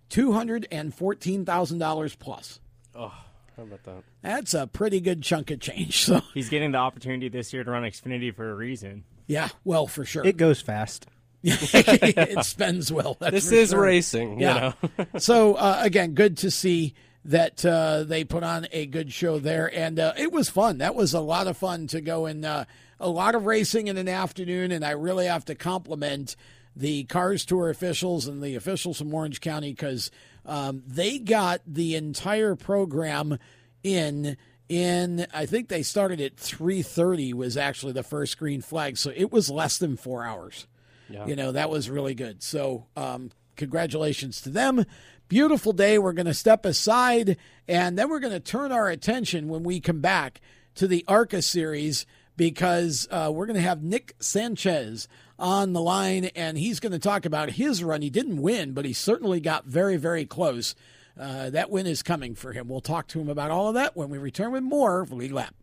[0.10, 2.60] $214,000 plus.
[2.96, 3.14] Oh,
[3.58, 4.04] how about that?
[4.22, 6.04] That's a pretty good chunk of change.
[6.06, 9.04] So He's getting the opportunity this year to run Xfinity for a reason.
[9.28, 10.26] yeah, well for sure.
[10.26, 11.08] It goes fast.
[11.44, 13.18] it spends well.
[13.20, 13.82] that's This is sure.
[13.82, 14.74] racing, you Yeah.
[15.18, 16.94] so uh, again, good to see
[17.26, 20.80] that uh, they put on a good show there, and uh, it was fun.
[20.80, 22.44] That was a lot of fun to go in.
[22.44, 22.66] Uh,
[23.00, 26.36] a lot of racing in an afternoon, and I really have to compliment
[26.76, 30.10] the Cars Tour officials and the officials from Orange County because
[30.46, 33.38] um, they got the entire program
[33.84, 34.38] in
[34.70, 39.32] in I think they started at 3:30 was actually the first green flag so it
[39.32, 40.68] was less than 4 hours.
[41.10, 41.28] Yeah.
[41.28, 42.42] You know, that was really good.
[42.42, 44.86] So, um, congratulations to them.
[45.34, 45.98] Beautiful day.
[45.98, 49.80] We're going to step aside and then we're going to turn our attention when we
[49.80, 50.40] come back
[50.76, 52.06] to the ARCA series
[52.38, 55.08] because uh, we're going to have Nick Sanchez
[55.40, 58.04] on the line and he's going to talk about his run.
[58.04, 60.76] He didn't win, but he certainly got very, very close.
[61.20, 62.68] Uh, that win is coming for him.
[62.68, 65.32] We'll talk to him about all of that when we return with more of Lead
[65.32, 65.56] Lap.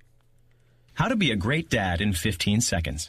[0.95, 3.09] How to be a great dad in 15 seconds.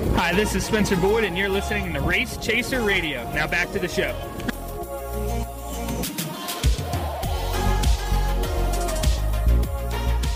[0.00, 3.22] Hi, this is Spencer Boyd, and you're listening to Race Chaser Radio.
[3.34, 4.16] Now back to the show.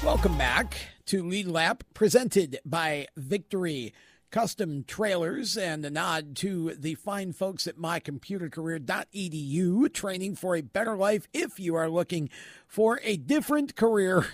[0.05, 3.95] Welcome back to Lead Lap, presented by Victory
[4.31, 10.95] Custom Trailers, and a nod to the fine folks at mycomputercareer.edu, training for a better
[10.95, 12.29] life if you are looking
[12.67, 14.27] for a different career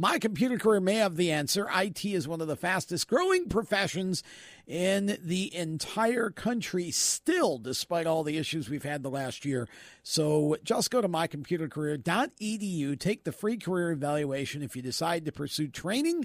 [0.00, 1.68] my computer career may have the answer.
[1.74, 4.22] IT is one of the fastest growing professions
[4.66, 9.68] in the entire country, still, despite all the issues we've had the last year.
[10.02, 14.62] So just go to mycomputercareer.edu, take the free career evaluation.
[14.62, 16.24] If you decide to pursue training,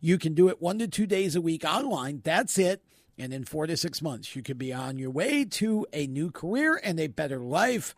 [0.00, 2.22] you can do it one to two days a week online.
[2.24, 2.82] That's it.
[3.18, 6.30] And in four to six months, you could be on your way to a new
[6.30, 7.94] career and a better life.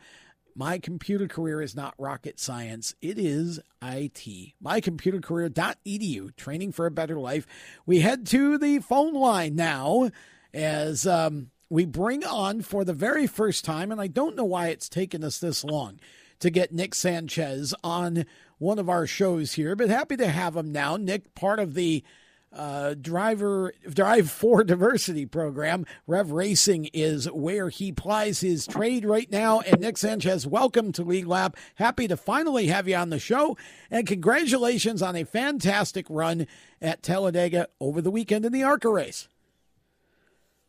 [0.54, 2.94] My computer career is not rocket science.
[3.00, 4.52] It is IT.
[4.62, 7.46] MyComputerCareer.edu, training for a better life.
[7.86, 10.10] We head to the phone line now
[10.52, 14.68] as um, we bring on for the very first time, and I don't know why
[14.68, 15.98] it's taken us this long
[16.40, 18.26] to get Nick Sanchez on
[18.58, 20.96] one of our shows here, but happy to have him now.
[20.96, 22.04] Nick, part of the
[22.52, 25.86] uh, driver drive for diversity program.
[26.06, 29.60] Rev Racing is where he plies his trade right now.
[29.60, 31.56] And Nick Sanchez, welcome to Lead Lap.
[31.76, 33.56] Happy to finally have you on the show,
[33.90, 36.46] and congratulations on a fantastic run
[36.80, 39.28] at Talladega over the weekend in the ARCA race.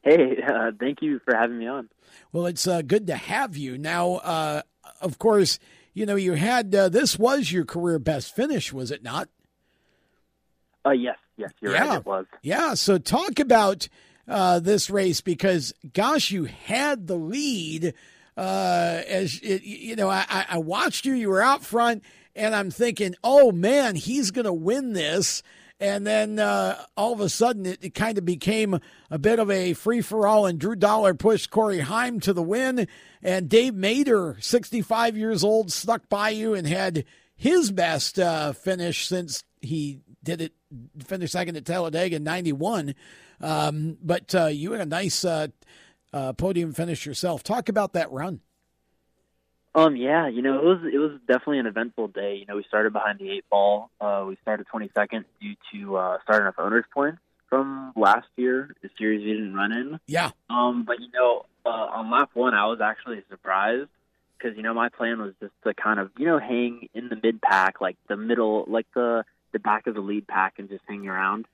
[0.03, 1.89] Hey, uh, thank you for having me on.
[2.31, 3.77] Well, it's uh, good to have you.
[3.77, 4.61] Now, uh,
[5.01, 5.59] of course,
[5.93, 9.29] you know you had uh, this was your career best finish, was it not?
[10.85, 11.87] Uh, yes, yes, you're yeah.
[11.87, 11.97] right.
[11.97, 12.25] It was.
[12.41, 12.73] Yeah.
[12.73, 13.87] So talk about
[14.27, 17.93] uh, this race because, gosh, you had the lead.
[18.35, 21.13] Uh, as it, you know, I, I watched you.
[21.13, 22.03] You were out front,
[22.35, 25.43] and I'm thinking, oh man, he's going to win this.
[25.79, 28.79] And then uh, all of a sudden, it, it kind of became
[29.11, 32.41] a bit of a free for all, and Drew Dollar pushed Corey Heim to the
[32.41, 32.87] win.
[33.21, 39.07] And Dave Mader, 65 years old, stuck by you and had his best uh, finish
[39.07, 40.53] since he did it,
[41.05, 42.95] finished second at Talladega in 91.
[43.41, 45.47] Um, but uh, you had a nice uh,
[46.13, 47.43] uh, podium finish yourself.
[47.43, 48.41] Talk about that run.
[49.75, 52.35] Um, yeah, you know, it was it was definitely an eventful day.
[52.35, 53.89] You know, we started behind the eight ball.
[53.99, 58.89] Uh, we started 22nd due to uh, starting off owners points from last year, the
[58.97, 59.99] series we didn't run in.
[60.07, 60.31] Yeah.
[60.49, 63.89] Um, but you know, uh, on lap one, I was actually surprised
[64.37, 67.17] because you know my plan was just to kind of you know hang in the
[67.21, 70.83] mid pack, like the middle, like the the back of the lead pack, and just
[70.87, 71.45] hang around.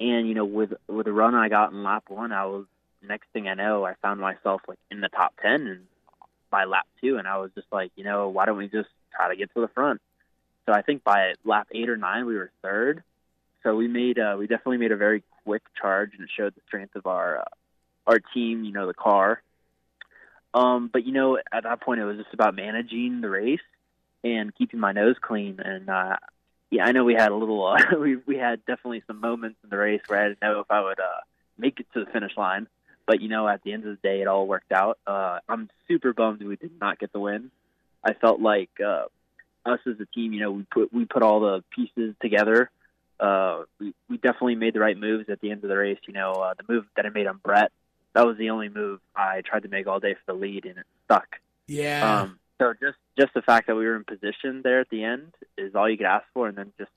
[0.00, 2.66] And you know, with with the run I got in lap one, I was
[3.02, 5.86] next thing I know, I found myself like in the top ten and
[6.50, 9.28] by lap two, and I was just like, you know, why don't we just try
[9.28, 10.00] to get to the front?
[10.66, 13.02] So I think by lap eight or nine, we were third.
[13.62, 16.60] So we made uh, we definitely made a very quick charge, and it showed the
[16.66, 17.44] strength of our uh,
[18.06, 18.64] our team.
[18.64, 19.42] You know, the car.
[20.54, 23.60] Um, but you know, at that point, it was just about managing the race
[24.24, 25.60] and keeping my nose clean.
[25.60, 26.16] And uh,
[26.70, 29.70] yeah, I know we had a little, uh, we we had definitely some moments in
[29.70, 31.20] the race where I didn't know if I would uh,
[31.56, 32.66] make it to the finish line.
[33.06, 34.98] But you know, at the end of the day, it all worked out.
[35.06, 37.50] Uh, I'm super bummed we did not get the win.
[38.04, 39.06] I felt like uh,
[39.64, 42.70] us as a team, you know, we put we put all the pieces together.
[43.18, 45.98] Uh, we we definitely made the right moves at the end of the race.
[46.06, 47.72] You know, uh, the move that I made on Brett,
[48.14, 50.76] that was the only move I tried to make all day for the lead, and
[50.78, 51.36] it stuck.
[51.66, 52.22] Yeah.
[52.22, 55.34] Um, so just just the fact that we were in position there at the end
[55.56, 56.90] is all you could ask for, and then just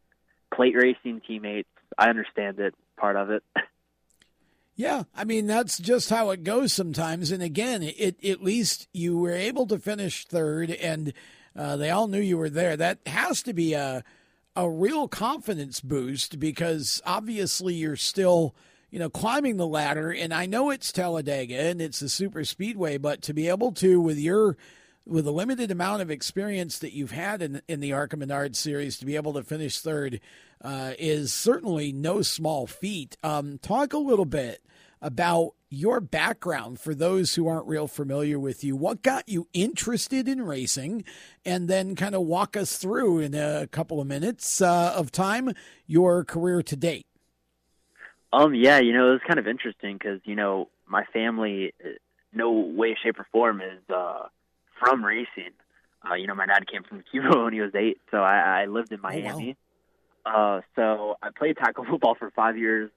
[0.53, 1.69] plate racing teammates.
[1.97, 3.43] I understand it, part of it.
[4.73, 7.29] Yeah, I mean that's just how it goes sometimes.
[7.29, 11.13] And again, it at least you were able to finish third, and
[11.55, 12.77] uh, they all knew you were there.
[12.77, 14.03] That has to be a
[14.55, 18.55] a real confidence boost because obviously you're still
[18.91, 20.11] you know, climbing the ladder.
[20.11, 24.01] And I know it's Talladega and it's a super speedway, but to be able to,
[24.01, 24.57] with your
[25.05, 28.97] with a limited amount of experience that you've had in in the ARCA Menard series,
[28.99, 30.19] to be able to finish third
[30.63, 33.17] uh, is certainly no small feat.
[33.23, 34.61] Um, talk a little bit
[35.01, 38.75] about your background for those who aren't real familiar with you.
[38.75, 41.03] What got you interested in racing?
[41.45, 45.53] And then kind of walk us through in a couple of minutes uh, of time
[45.87, 47.07] your career to date.
[48.33, 51.89] Um, yeah, you know, it was kind of interesting because, you know, my family, uh,
[52.33, 54.27] no way, shape, or form is uh,
[54.81, 55.53] from racing.
[56.09, 58.65] Uh, you know, my dad came from Cuba when he was eight, so I, I
[58.65, 59.55] lived in Miami.
[60.25, 60.57] Oh, wow.
[60.57, 62.89] uh, so I played tackle football for five years,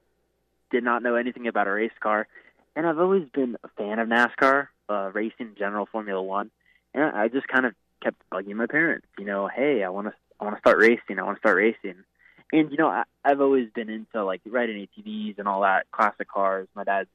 [0.70, 2.26] did not know anything about a race car,
[2.74, 6.50] and I've always been a fan of NASCAR, uh, racing in general, Formula One,
[6.94, 9.06] and I just kind of kept bugging my parents.
[9.18, 11.18] You know, hey, I want to, I want to start racing.
[11.18, 12.04] I want to start racing.
[12.52, 16.28] And you know, I, I've always been into like riding ATVs and all that classic
[16.28, 16.68] cars.
[16.74, 17.06] My dad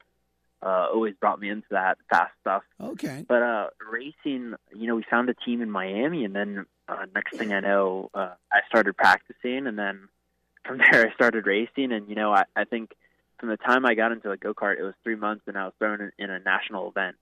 [0.62, 2.64] uh, always brought me into that fast stuff.
[2.82, 3.26] Okay.
[3.28, 7.38] But uh, racing, you know, we found a team in Miami, and then uh, next
[7.38, 10.10] thing I know, uh, I started practicing, and then
[10.66, 11.92] from there I started racing.
[11.92, 12.92] And you know, I, I think
[13.40, 15.66] from the time I got into a go kart, it was three months, and I
[15.66, 17.16] was thrown in, in a national event.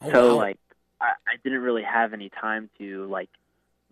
[0.00, 0.42] Oh, so wow.
[0.42, 0.58] like,
[1.00, 3.30] I, I didn't really have any time to like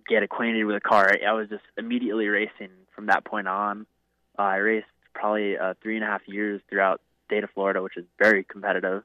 [0.08, 1.10] get acquainted with a car.
[1.10, 3.86] I, I was just immediately racing from that point on.
[4.38, 7.00] Uh, I raced probably uh, three and a half years throughout
[7.30, 9.02] state of Florida, which is very competitive.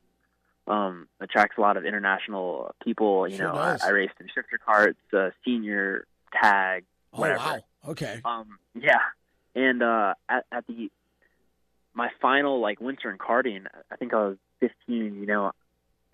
[0.68, 3.28] Um, attracts a lot of international people.
[3.28, 3.78] You Sure know, I.
[3.84, 6.08] I raced in shifter carts, uh, senior
[6.42, 7.38] tag, Oh, whatever.
[7.40, 7.60] wow.
[7.90, 8.20] Okay.
[8.26, 8.98] Um, yeah,
[9.54, 10.90] and uh, at, at the
[11.94, 15.20] my final like winter in karting, I think I was 15.
[15.20, 15.52] You know,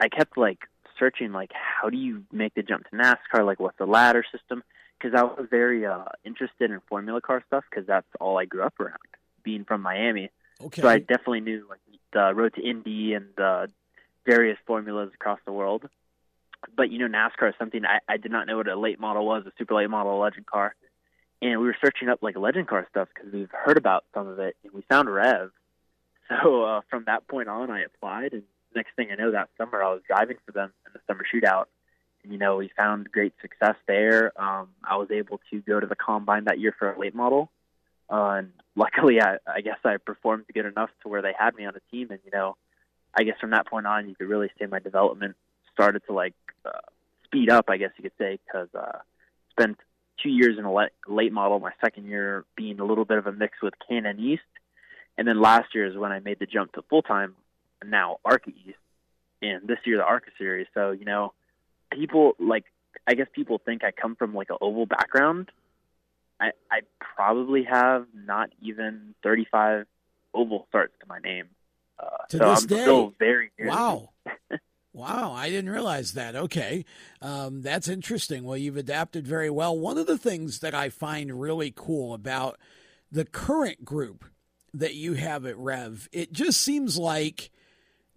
[0.02, 0.60] I kept like
[1.00, 3.46] searching like how do you make the jump to NASCAR?
[3.46, 4.64] Like what's the ladder system?
[5.00, 8.64] Because I was very uh, interested in Formula car stuff because that's all I grew
[8.64, 8.98] up around,
[9.44, 10.30] being from Miami.
[10.66, 10.82] Okay.
[10.82, 11.80] So I definitely knew like
[12.14, 13.70] the road to Indy and the
[14.26, 15.88] various formulas across the world.
[16.76, 19.26] But you know, NASCAR is something I, I did not know what a late model
[19.26, 20.76] was, a super late model, a legend car.
[21.42, 24.38] And we were searching up like legend car stuff because we've heard about some of
[24.40, 25.52] it, and we found Rev.
[26.30, 28.44] So uh, from that point on, I applied, and
[28.76, 31.66] next thing I know, that summer I was driving for them in the summer shootout.
[32.24, 34.32] And, you know, we found great success there.
[34.42, 37.50] Um, I was able to go to the combine that year for a late model,
[38.12, 41.66] uh, and luckily, I, I guess I performed good enough to where they had me
[41.66, 42.12] on the team.
[42.12, 42.58] And you know,
[43.18, 45.36] I guess from that point on, you could really say my development
[45.74, 46.36] started to like
[46.66, 46.72] uh,
[47.26, 47.66] speed up.
[47.70, 49.00] I guess you could say because uh,
[49.52, 49.78] spent
[50.22, 51.60] two years in a late, late model.
[51.60, 54.44] My second year being a little bit of a mix with K and N East,
[55.18, 57.36] and then last year is when I made the jump to full time.
[57.84, 58.78] Now Arca East,
[59.42, 60.68] and this year the Arca Series.
[60.74, 61.34] So you know,
[61.92, 62.66] people like
[63.08, 65.50] I guess people think I come from like an oval background.
[66.42, 69.86] I I probably have not even 35
[70.34, 71.46] oval starts to my name.
[72.00, 72.82] Uh, To so this I'm day.
[72.82, 73.52] still very.
[73.60, 74.10] Wow.
[74.94, 76.36] Wow, I didn't realize that.
[76.36, 76.84] Okay.
[77.22, 78.44] Um, that's interesting.
[78.44, 79.78] Well, you've adapted very well.
[79.80, 82.60] One of the things that I find really cool about
[83.10, 84.26] the current group
[84.74, 87.52] that you have at Rev, it just seems like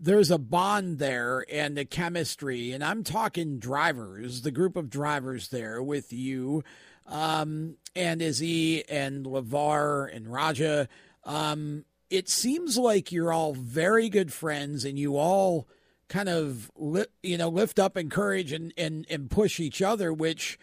[0.01, 2.73] there's a bond there and a chemistry.
[2.73, 6.65] And I'm talking drivers, the group of drivers there with you
[7.07, 10.89] um, and Izzy and Lavar and Rajah.
[11.25, 15.67] Um, it seems like you're all very good friends and you all
[16.09, 20.59] kind of li- you know lift up encourage and, and and push each other which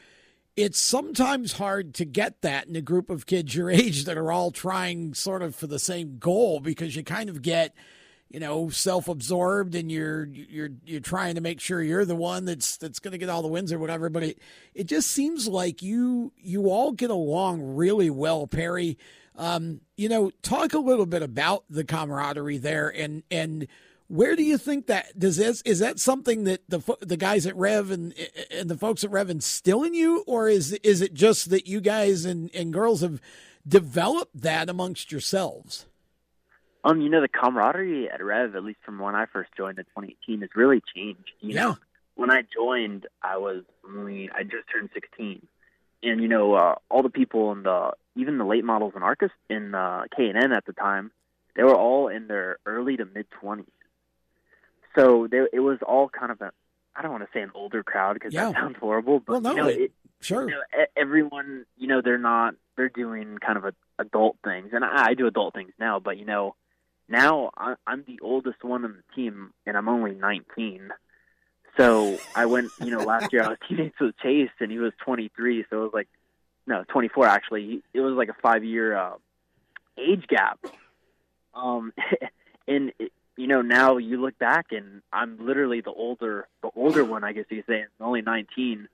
[0.55, 4.31] it's sometimes hard to get that in a group of kids your age that are
[4.31, 7.73] all trying sort of for the same goal because you kind of get
[8.31, 12.77] you know self-absorbed and you're you're you're trying to make sure you're the one that's
[12.77, 14.39] that's going to get all the wins or whatever but it
[14.73, 18.97] it just seems like you you all get along really well Perry
[19.35, 23.67] um you know talk a little bit about the camaraderie there and and
[24.11, 27.55] where do you think that does this is that something that the the guys at
[27.55, 28.13] Rev and
[28.51, 31.79] and the folks at Rev instill in you, or is is it just that you
[31.79, 33.21] guys and, and girls have
[33.65, 35.85] developed that amongst yourselves?
[36.83, 39.85] Um, you know, the camaraderie at Rev, at least from when I first joined in
[39.85, 41.31] 2018, has really changed.
[41.39, 41.61] You Yeah.
[41.61, 41.77] know,
[42.15, 45.45] when I joined, I was only I just turned 16,
[46.03, 49.31] and you know, uh, all the people in the even the late models in Arcus
[49.49, 51.11] in uh, K and N at the time,
[51.55, 53.65] they were all in their early to mid 20s.
[54.97, 56.51] So they, it was all kind of a
[56.95, 58.45] I don't want to say an older crowd because Yeah.
[58.51, 60.43] that sounds horrible, but Well, no, you know, it- sure.
[60.49, 64.71] you know, everyone, you know, they're not, they're doing kind of a, adult things.
[64.73, 66.55] And I, I do adult things now, but, you know,
[67.11, 67.51] now
[67.85, 70.89] I'm the oldest one on the team and I'm only 19.
[71.77, 74.93] So I went, you know, last year I was teammates with Chase and he was
[75.05, 75.65] 23.
[75.69, 76.07] So it was like,
[76.65, 77.83] no, 24 actually.
[77.93, 79.15] It was like a five year uh,
[79.97, 80.59] age gap.
[81.53, 81.93] Um,
[82.67, 87.03] and it, you know now you look back and I'm literally the older the older
[87.03, 87.81] one I guess you could say.
[87.81, 88.87] I'm only 19,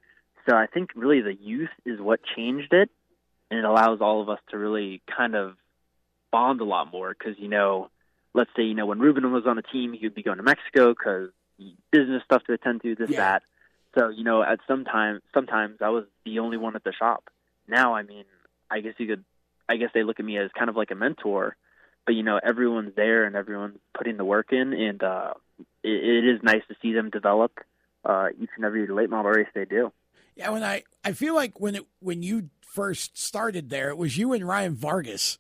[0.48, 2.90] so I think really the youth is what changed it,
[3.50, 5.56] and it allows all of us to really kind of
[6.32, 7.90] bond a lot more because you know,
[8.38, 10.44] let's say you know when Ruben was on the team, he would be going to
[10.44, 11.30] Mexico because
[11.92, 13.44] business stuff to attend to, this that.
[13.98, 17.26] So you know, at some time, sometimes I was the only one at the shop.
[17.68, 18.24] Now, I mean,
[18.72, 19.26] I guess you could,
[19.68, 21.58] I guess they look at me as kind of like a mentor
[22.08, 25.34] but you know everyone's there and everyone's putting the work in, and uh,
[25.84, 27.52] it, it is nice to see them develop
[28.06, 29.92] uh, each and every late model race they do.
[30.36, 34.18] Yeah, when I I feel like when it when you first started there, it was
[34.18, 35.38] you and Ryan Vargas.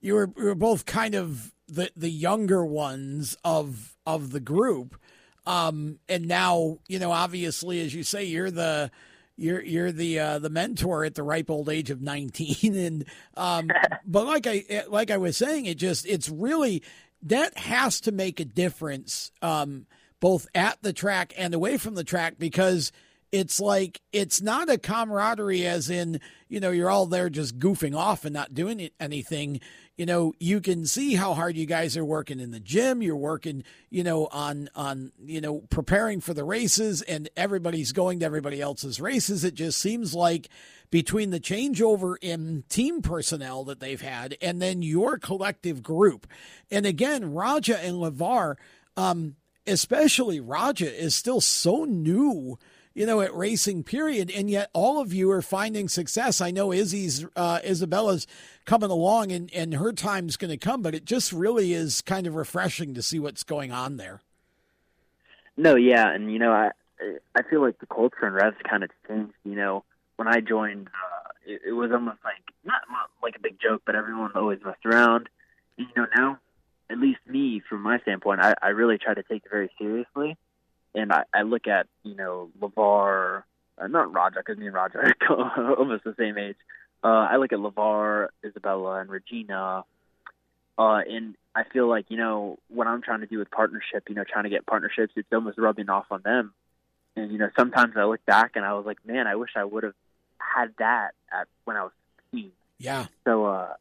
[0.00, 4.98] You were you were both kind of the the younger ones of of the group.
[5.46, 8.90] Um, and now, you know, obviously, as you say, you're the
[9.36, 13.04] you're you're the uh, the mentor at the ripe old age of 19 and
[13.36, 13.70] um,
[14.06, 16.82] but like I like I was saying it just it's really
[17.22, 19.86] that has to make a difference um,
[20.20, 22.92] both at the track and away from the track because
[23.32, 27.96] it's like it's not a camaraderie as in you know you're all there just goofing
[27.96, 29.60] off and not doing anything
[29.96, 33.00] you know, you can see how hard you guys are working in the gym.
[33.00, 38.20] You're working, you know, on on you know preparing for the races, and everybody's going
[38.20, 39.42] to everybody else's races.
[39.42, 40.48] It just seems like
[40.90, 46.26] between the changeover in team personnel that they've had, and then your collective group,
[46.70, 48.56] and again, Rajah and Lavar,
[48.98, 49.36] um,
[49.66, 52.58] especially Rajah, is still so new
[52.96, 54.32] you know, at racing period.
[54.34, 56.40] And yet all of you are finding success.
[56.40, 58.26] I know Izzy's, uh, Isabella's
[58.64, 62.26] coming along and, and her time's going to come, but it just really is kind
[62.26, 64.22] of refreshing to see what's going on there.
[65.58, 66.10] No, yeah.
[66.10, 66.70] And, you know, I,
[67.34, 69.84] I feel like the culture in Revs kind of changed, you know,
[70.16, 73.82] when I joined, uh, it, it was almost like, not, not like a big joke,
[73.84, 75.28] but everyone always messed around.
[75.76, 76.38] And, you know, now,
[76.88, 80.38] at least me, from my standpoint, I, I really try to take it very seriously
[80.96, 83.44] and I, I look at you know Lavar,
[83.78, 86.56] uh, not Rajah, because me and Rajah are almost the same age.
[87.04, 89.84] Uh, I look at Lavar, Isabella, and Regina,
[90.78, 94.14] uh, and I feel like you know what I'm trying to do with partnership, you
[94.14, 96.52] know, trying to get partnerships, it's almost rubbing off on them.
[97.14, 99.64] And you know, sometimes I look back and I was like, man, I wish I
[99.64, 99.94] would have
[100.38, 101.92] had that at when I was
[102.32, 102.50] 15.
[102.78, 103.06] Yeah.
[103.24, 103.74] So uh,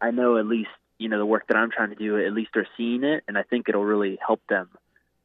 [0.00, 2.50] I know at least you know the work that I'm trying to do, at least
[2.54, 4.68] they're seeing it, and I think it'll really help them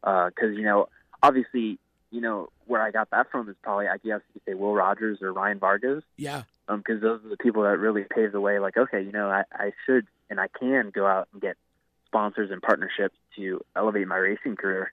[0.02, 0.88] because uh, you know
[1.24, 1.80] obviously,
[2.12, 5.22] you know, where I got that from is probably I guess you say Will Rodgers
[5.22, 6.04] or Ryan Vargas.
[6.18, 6.44] Yeah.
[6.68, 8.60] Um, because those are the people that really paved the way.
[8.60, 11.58] Like, okay, you know, I, I should and I can go out and get
[12.06, 14.92] sponsors and partnerships to elevate my racing career.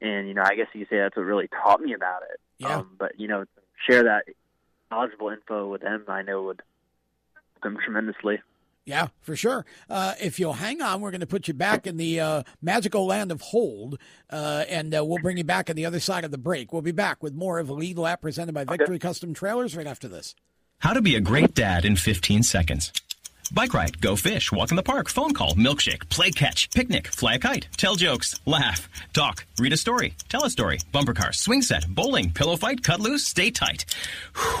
[0.00, 2.40] And you know, I guess you say that's what really taught me about it.
[2.58, 2.78] Yeah.
[2.78, 3.44] Um, but you know,
[3.88, 4.24] share that
[4.90, 6.62] knowledgeable info with them, I know would
[7.34, 8.40] help them tremendously.
[8.86, 9.64] Yeah, for sure.
[9.88, 13.06] Uh, if you'll hang on, we're going to put you back in the uh, magical
[13.06, 16.30] land of hold, uh, and uh, we'll bring you back on the other side of
[16.30, 16.72] the break.
[16.72, 20.06] We'll be back with more of Lead Lap presented by Victory Custom Trailers right after
[20.06, 20.34] this.
[20.78, 22.92] How to be a great dad in 15 seconds.
[23.52, 27.34] Bike ride, go fish, walk in the park, phone call, milkshake, play catch, picnic, fly
[27.34, 31.62] a kite, tell jokes, laugh, talk, read a story, tell a story, bumper car, swing
[31.62, 33.84] set, bowling, pillow fight, cut loose, stay tight.
[34.34, 34.60] Whew.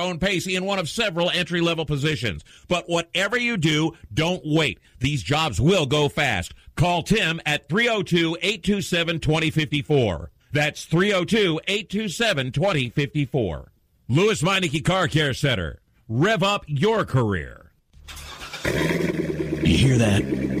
[0.01, 2.43] own pace in one of several entry level positions.
[2.67, 4.79] But whatever you do, don't wait.
[4.99, 6.53] These jobs will go fast.
[6.75, 10.31] Call Tim at 302 827 2054.
[10.51, 13.71] That's 302 827 2054.
[14.09, 15.79] Lewes Meineke Car Care Center.
[16.09, 17.71] Rev up your career.
[18.65, 20.60] You hear that?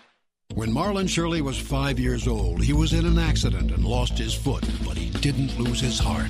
[0.53, 4.33] When Marlon Shirley was five years old, he was in an accident and lost his
[4.33, 6.29] foot, but he didn't lose his heart.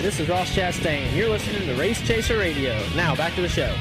[0.00, 1.14] Hi, this is Ross Chastain.
[1.14, 2.74] You're listening to Race Chaser Radio.
[2.96, 3.76] Now, back to the show.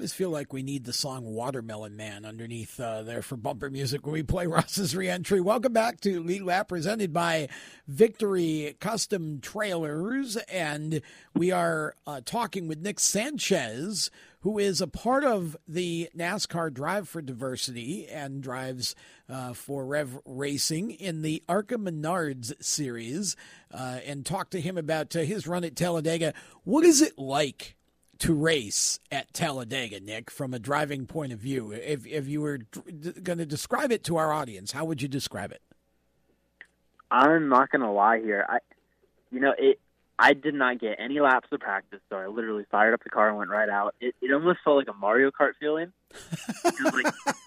[0.00, 4.06] always feel like we need the song Watermelon Man underneath uh, there for bumper music
[4.06, 5.42] when we play Ross's reentry.
[5.42, 7.48] Welcome back to Lead Lap presented by
[7.86, 10.36] Victory Custom Trailers.
[10.36, 11.02] And
[11.34, 14.10] we are uh, talking with Nick Sanchez,
[14.40, 18.94] who is a part of the NASCAR Drive for Diversity and drives
[19.28, 23.36] uh, for Rev Racing in the ARCA Menards series,
[23.72, 26.34] uh, and talk to him about uh, his run at Talladega.
[26.64, 27.76] What is it like?
[28.24, 32.58] To race at Talladega, Nick, from a driving point of view, if if you were
[32.58, 35.62] d- going to describe it to our audience, how would you describe it?
[37.10, 38.44] I'm not gonna lie here.
[38.46, 38.58] I,
[39.30, 39.80] you know, it.
[40.22, 43.30] I did not get any laps of practice, so I literally fired up the car
[43.30, 43.94] and went right out.
[44.02, 45.94] It, it almost felt like a Mario Kart feeling.
[46.92, 47.14] like,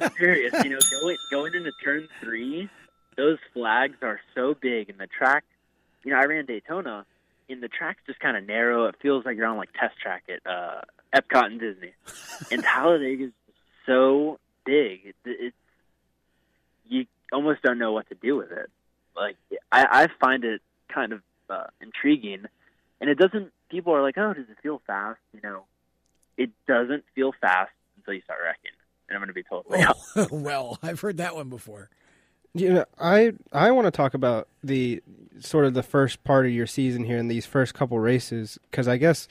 [0.00, 0.54] I'm serious.
[0.64, 2.70] You know, going going into turn three,
[3.18, 5.44] those flags are so big, and the track.
[6.04, 7.04] You know, I ran Daytona,
[7.50, 8.86] and the track's just kind of narrow.
[8.86, 10.80] It feels like you're on like test track at uh,
[11.14, 11.92] Epcot and Disney.
[12.50, 13.32] and Talladega is
[13.84, 15.00] so big.
[15.04, 15.56] It, it's
[16.88, 18.70] you almost don't know what to do with it.
[19.14, 19.36] Like
[19.70, 21.20] I, I find it kind of
[21.50, 22.44] uh, intriguing,
[23.00, 23.52] and it doesn't.
[23.70, 25.64] People are like, "Oh, does it feel fast?" You know,
[26.36, 28.72] it doesn't feel fast until you start wrecking.
[29.08, 29.84] And I'm going to be totally
[30.16, 31.90] oh, well, I've heard that one before.
[32.54, 35.02] You know, I I want to talk about the
[35.40, 38.88] sort of the first part of your season here in these first couple races because
[38.88, 39.28] I guess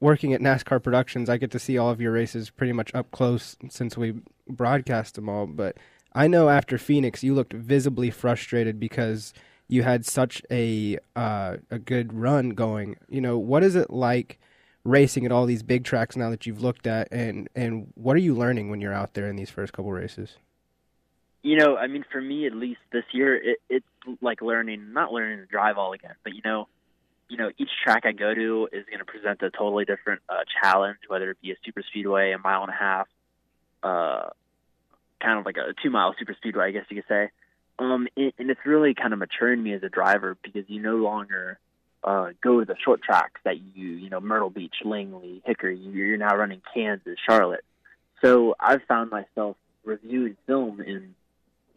[0.00, 3.10] working at NASCAR Productions, I get to see all of your races pretty much up
[3.10, 4.14] close since we
[4.48, 5.46] broadcast them all.
[5.46, 5.76] But
[6.12, 9.34] I know after Phoenix, you looked visibly frustrated because
[9.68, 12.96] you had such a uh, a good run going.
[13.08, 14.38] You know, what is it like
[14.84, 18.20] racing at all these big tracks now that you've looked at, and and what are
[18.20, 20.36] you learning when you're out there in these first couple races?
[21.42, 23.86] You know, I mean, for me at least this year, it, it's
[24.20, 26.66] like learning, not learning to drive all again, but you know,
[27.28, 30.40] you know, each track I go to is going to present a totally different uh,
[30.62, 33.06] challenge, whether it be a super speedway, a mile and a half,
[33.82, 34.30] uh,
[35.22, 37.30] kind of like a two mile super speedway, I guess you could say.
[37.78, 40.96] Um, it, and it's really kind of maturing me as a driver because you no
[40.96, 41.58] longer
[42.02, 45.78] uh, go to the short tracks that you, you know, Myrtle Beach, Langley, Hickory.
[45.78, 47.64] You're now running Kansas, Charlotte.
[48.22, 51.14] So I've found myself reviewing film and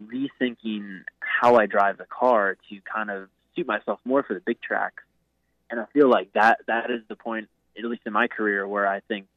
[0.04, 4.62] rethinking how I drive the car to kind of suit myself more for the big
[4.62, 5.04] tracks.
[5.70, 7.48] And I feel like that that is the point,
[7.78, 9.28] at least in my career, where I think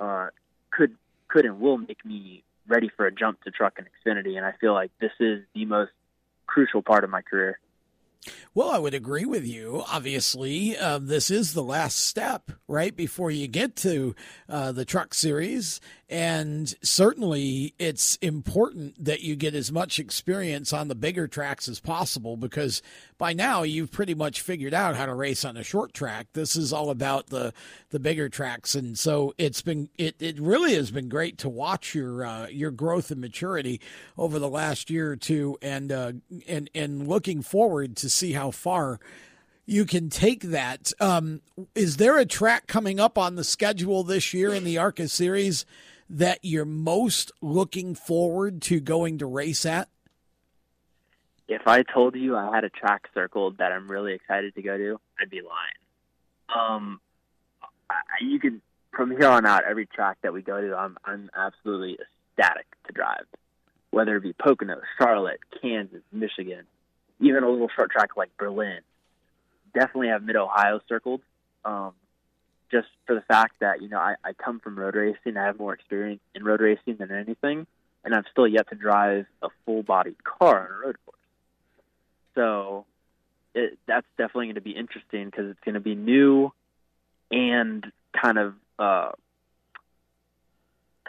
[0.00, 0.28] uh,
[0.70, 0.96] could
[1.28, 4.36] could and will make me ready for a jump to truck and Xfinity.
[4.36, 5.90] And I feel like this is the most
[6.46, 7.58] crucial part of my career.
[8.54, 9.84] Well, I would agree with you.
[9.92, 14.14] Obviously, uh, this is the last step, right, before you get to
[14.48, 15.80] uh, the truck series.
[16.10, 21.80] And certainly, it's important that you get as much experience on the bigger tracks as
[21.80, 22.80] possible because
[23.18, 26.28] by now you've pretty much figured out how to race on a short track.
[26.32, 27.52] This is all about the
[27.90, 31.94] the bigger tracks, and so it's been it, it really has been great to watch
[31.94, 33.78] your uh, your growth and maturity
[34.16, 36.12] over the last year or two, and uh,
[36.46, 39.00] and and looking forward to see how far
[39.66, 40.92] you can take that.
[40.98, 41.42] Um,
[41.74, 45.66] is there a track coming up on the schedule this year in the ARCA series
[46.08, 49.88] that you're most looking forward to going to race at?
[51.48, 54.76] If I told you I had a track circled that I'm really excited to go
[54.76, 56.54] to, I'd be lying.
[56.54, 57.00] Um,
[57.90, 58.62] I, you can
[58.94, 61.98] from here on out, every track that we go to, I'm I'm absolutely
[62.36, 63.26] ecstatic to drive.
[63.90, 66.64] Whether it be Pocono, Charlotte, Kansas, Michigan,
[67.20, 68.80] even a little short track like Berlin.
[69.74, 71.20] Definitely have Mid Ohio circled.
[71.64, 71.92] Um,
[72.70, 75.58] just for the fact that you know I, I come from road racing, I have
[75.58, 77.66] more experience in road racing than anything,
[78.04, 81.18] and I'm still yet to drive a full-bodied car on a road course.
[82.34, 82.86] So
[83.54, 86.52] it, that's definitely going to be interesting because it's going to be new
[87.30, 89.10] and kind of uh,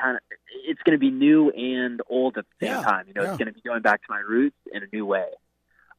[0.01, 0.21] kind of
[0.65, 3.05] it's going to be new and old at the same Yeah, time.
[3.07, 3.29] You know, yeah.
[3.29, 5.27] it's going to be going back to my roots in a new way.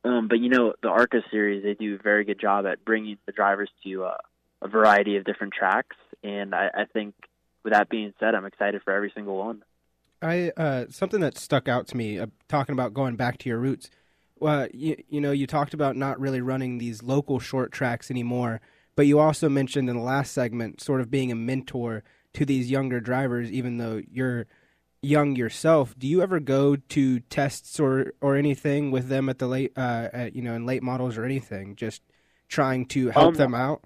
[0.05, 3.19] Um, but you know, the ARCA series they do a very good job at bringing
[3.27, 4.17] the drivers to uh,
[4.63, 7.15] a variety of different tracks, and I, I think
[7.63, 9.63] with that being said, I'm excited for every single one.
[10.23, 13.59] I uh, something that stuck out to me uh, talking about going back to your
[13.59, 13.91] roots.
[14.39, 18.63] Well, you, you know, you talked about not really running these local short tracks anymore,
[18.97, 22.03] but you also mentioned in the last segment sort of being a mentor
[22.35, 24.47] to these younger drivers, even though you're
[25.03, 25.95] young yourself.
[25.99, 30.09] Do you ever go to tests or or anything with them at the late, uh,
[30.13, 32.03] at, you know, in late models or anything, just
[32.49, 33.85] trying to help Um, them out?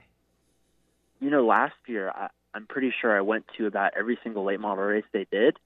[1.21, 4.61] you know, last year I, I'm pretty sure I went to about every single late
[4.61, 5.57] model race they did.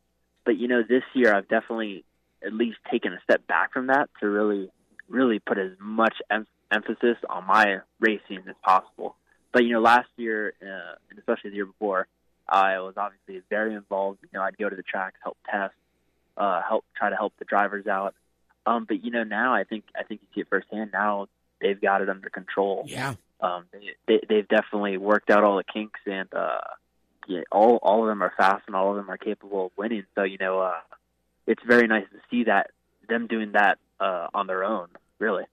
[0.45, 2.05] But you know, this year I've definitely
[2.45, 4.71] at least taken a step back from that to really,
[5.09, 9.17] really put as much em- emphasis on my racing as possible.
[9.53, 12.07] But you know, last year, uh, and especially the year before,
[12.49, 14.21] I was obviously very involved.
[14.23, 15.75] You know, I'd go to the tracks, help test,
[16.37, 18.15] uh, help try to help the drivers out.
[18.67, 20.91] Um, but you know, now I think I think you see it firsthand.
[20.93, 21.29] Now
[21.61, 23.15] they've got it under control Yeah.
[23.41, 26.61] um, they, they they've definitely worked out all the kinks and uh,
[27.27, 30.05] yeah, all all of them are fast and all of them are capable of winning.
[30.15, 30.81] So you know, uh,
[31.47, 32.71] it's very nice to see that
[33.09, 34.89] them doing that uh, on their own.
[35.19, 35.45] Really,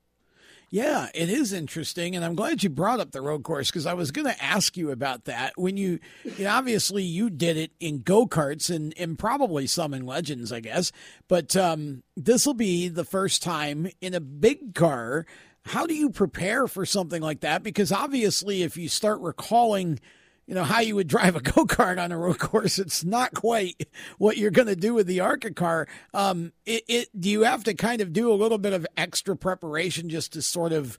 [0.76, 3.94] Yeah, it is interesting, and I'm glad you brought up the road course because I
[3.94, 5.54] was going to ask you about that.
[5.56, 9.94] When you, you know, obviously you did it in go karts and, and probably some
[9.94, 10.92] in legends, I guess,
[11.30, 15.26] but um, this will be the first time in a big car.
[15.64, 17.64] How do you prepare for something like that?
[17.64, 20.02] Because obviously, if you start recalling,
[20.48, 23.34] you know, how you would drive a go kart on a road course, it's not
[23.34, 23.88] quite
[24.18, 25.88] what you're going to do with the ARCA car.
[26.14, 29.36] Um, it, it do you have to kind of do a little bit of extra
[29.36, 30.98] preparation just to sort of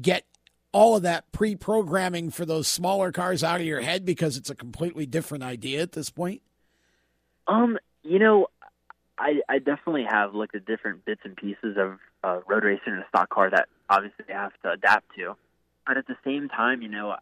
[0.00, 0.24] get
[0.72, 4.54] all of that pre-programming for those smaller cars out of your head because it's a
[4.54, 6.42] completely different idea at this point?
[7.46, 8.48] um, you know,
[9.18, 13.02] I I definitely have looked at different bits and pieces of uh, road racing and
[13.02, 15.36] a stock car that obviously I have to adapt to,
[15.86, 17.16] but at the same time, you know.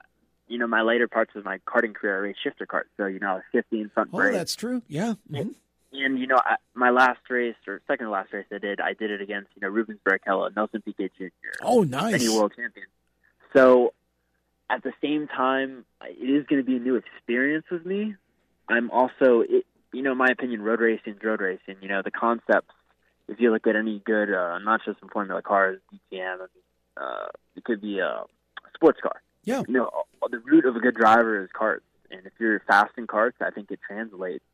[0.48, 2.84] You know, my later parts of my karting career, I raced shifter karts.
[2.96, 4.32] So, you know, I was 50 in front Oh, brake.
[4.34, 4.82] that's true.
[4.88, 5.14] Yeah.
[5.30, 5.54] Mhm.
[5.92, 8.94] and you know, I, my last race or second to last race I did, I
[8.94, 11.28] did it against you know Rubens Barrichello, Nelson Piquet Jr.
[11.62, 12.14] Oh, nice.
[12.14, 12.86] any world champion.
[13.56, 13.94] So
[14.68, 18.16] at the same time, it is going to be a new experience with me.
[18.68, 21.76] I'm also, it, you know, in my opinion, road racing is road racing.
[21.80, 22.72] You know, the concepts.
[23.28, 26.48] If you look at any good, uh, not just in Formula cars, DTM, I mean,
[27.00, 27.26] uh,
[27.56, 28.24] it could be a
[28.74, 29.22] sports car.
[29.44, 29.62] Yeah.
[29.66, 29.90] You know,
[30.30, 33.50] the root of a good driver is carts, and if you're fast in carts, I
[33.50, 34.44] think it translates.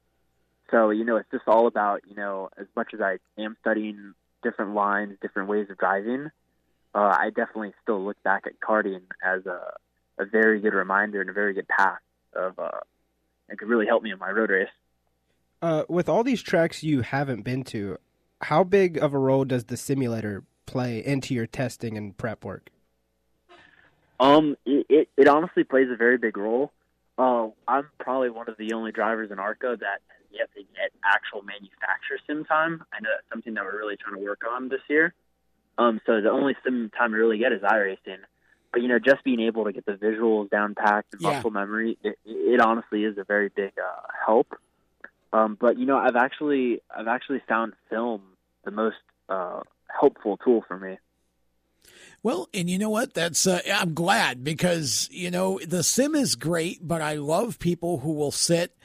[0.70, 4.14] So you know, it's just all about you know, as much as I am studying
[4.42, 6.30] different lines, different ways of driving,
[6.94, 9.74] uh, I definitely still look back at karting as a
[10.18, 12.00] a very good reminder and a very good path
[12.34, 12.80] of uh,
[13.48, 14.68] it could really help me in my road race.
[15.62, 17.98] Uh, with all these tracks you haven't been to,
[18.42, 22.70] how big of a role does the simulator play into your testing and prep work?
[24.20, 26.72] Um, it, it, it honestly plays a very big role.
[27.18, 30.92] Uh, I'm probably one of the only drivers in ARCA that has yet to get
[31.04, 32.84] actual manufacturer sim time.
[32.92, 35.14] I know that's something that we're really trying to work on this year.
[35.78, 38.20] Um, so the only sim time I really get is iRacing.
[38.72, 41.32] But you know, just being able to get the visuals down packed and Yeah.
[41.32, 44.54] muscle memory, it, it honestly is a very big uh, help.
[45.32, 48.22] Um, but you know, I've actually I've actually found film
[48.64, 48.96] the most
[49.28, 50.98] uh, helpful tool for me.
[52.22, 53.14] Well, and you know what?
[53.14, 57.98] That's uh, I'm glad because you know the sim is great, but I love people
[57.98, 58.76] who will sit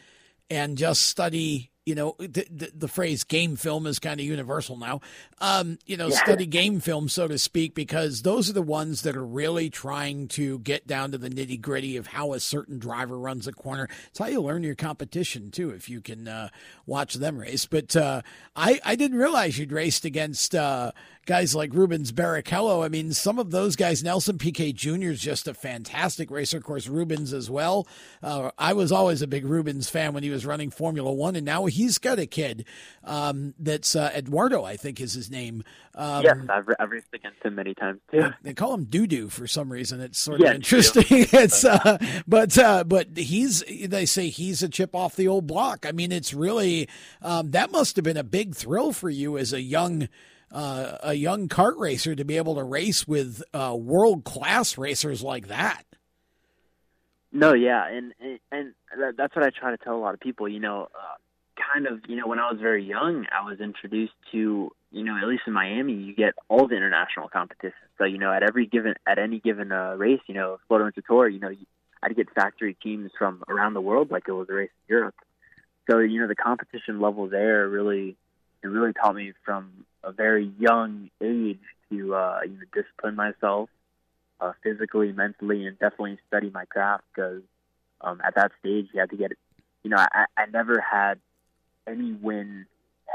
[0.50, 1.72] and just study.
[1.86, 5.02] You know, the, the, the phrase "game film" is kind of universal now.
[5.40, 6.18] Um, you know, Yeah.
[6.18, 10.28] study game film, so to speak, because those are the ones that are really trying
[10.30, 13.88] to get down to the nitty gritty of how a certain driver runs a corner.
[14.08, 16.50] It's how you learn your competition too, if you can uh,
[16.88, 17.68] watch them race.
[17.68, 18.24] But uh,
[18.56, 20.56] I I didn't realize you'd raced against.
[20.56, 20.92] Uh,
[21.28, 22.86] guys like Rubens Barrichello.
[22.86, 25.10] I mean, some of those guys, Nelson Piquet Jr.
[25.10, 26.58] is just a fantastic racer.
[26.58, 27.88] Of course, Rubens as well.
[28.22, 31.44] Uh, I was always a big Rubens fan when he was running Formula One, and
[31.44, 32.66] now he's got a kid
[33.04, 35.64] um, that's uh, Eduardo, I think is his name.
[35.94, 38.34] Um, yes, I've, I've raced against him many times too.
[38.42, 40.02] They call him Dudu for some reason.
[40.02, 41.06] It's sort Yeah, of interesting.
[41.10, 41.98] it's uh,
[42.28, 45.86] but uh, but he's they say he's a chip off the old block.
[45.88, 46.88] I mean, it's really
[47.22, 50.08] um, that must have been a big thrill for you as a young.
[50.52, 55.22] Uh, a young kart racer to be able to race with uh, world class racers
[55.22, 55.84] like that.
[57.32, 60.48] No, yeah, and and, and that's what I try to tell a lot of people.
[60.48, 61.16] You know, uh,
[61.56, 65.18] kind of, you know, when I was very young, I was introduced to, you know,
[65.18, 67.74] at least in Miami, you get all the international competitions.
[67.98, 71.04] So, you know, at every given at any given uh, race, you know, Florida Winter
[71.08, 71.52] Tour, you know,
[72.04, 75.16] I'd get factory teams from around the world, like it was a race in Europe.
[75.90, 78.16] So, you know, the competition level there really,
[78.64, 83.70] it really taught me from a very young age to, uh, you know, discipline myself
[84.42, 87.42] uh, physically, mentally, and definitely study my craft because
[88.02, 89.32] um, at that stage you had to get.
[89.84, 91.20] You know, I, I never had
[91.88, 92.66] any win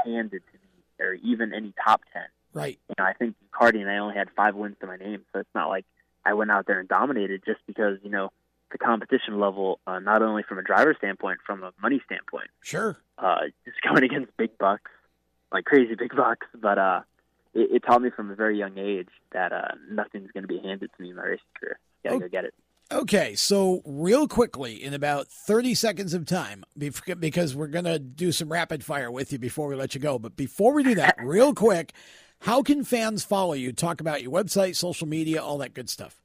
[0.05, 2.23] handed to me or even any top ten.
[2.53, 2.79] Right.
[2.89, 5.39] You know, I think in karting I only had five wins to my name, so
[5.39, 5.85] it's not like
[6.25, 8.31] I went out there and dominated just because you know
[8.71, 12.49] the competition level, uh, not only from a driver standpoint, from a money standpoint.
[12.61, 12.97] Sure.
[13.17, 14.91] Uh, just going against big bucks,
[15.51, 17.01] like crazy big bucks, but uh,
[17.53, 20.59] it, it taught me from a very young age that uh, nothing's going to be
[20.59, 21.79] handed to me in my racing career.
[22.03, 22.53] Gotta go get it.
[22.91, 28.33] Okay, so real quickly, in about 30 seconds of time, because we're going to do
[28.33, 30.19] some rapid fire with you before we let you go.
[30.19, 31.93] But before we do that, real quick,
[32.39, 33.71] how can fans follow you?
[33.71, 36.21] Talk about your website, social media, all that good stuff.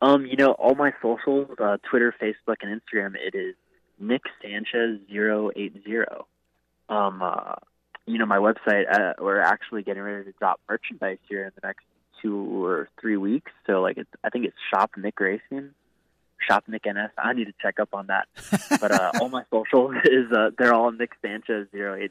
[0.00, 3.56] Um, you know, all my socials, uh, Twitter, Facebook, and Instagram, it is
[3.98, 5.82] Nick Sanchez 080.
[6.88, 7.54] Um, uh,
[8.06, 11.66] you know, my website, uh, we're actually getting ready to drop merchandise here in the
[11.66, 11.84] next
[12.24, 13.52] two or three weeks.
[13.66, 15.70] So, like, it's, I think it's Shop Nick Racing,
[16.48, 17.10] Shop Nick NS.
[17.18, 18.28] I need to check up on that.
[18.80, 22.10] but uh, all my socials is uh, they're all Nick Sanchez 080.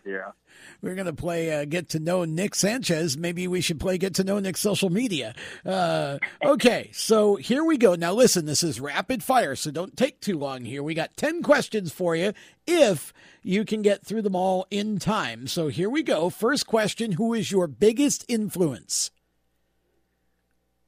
[0.81, 3.17] We're going to play uh, Get to Know Nick Sanchez.
[3.17, 5.35] Maybe we should play Get to Know Nick's social media.
[5.65, 7.95] Uh, okay, so here we go.
[7.95, 10.83] Now, listen, this is rapid fire, so don't take too long here.
[10.83, 12.33] We got 10 questions for you
[12.65, 15.47] if you can get through them all in time.
[15.47, 16.29] So here we go.
[16.29, 19.11] First question Who is your biggest influence?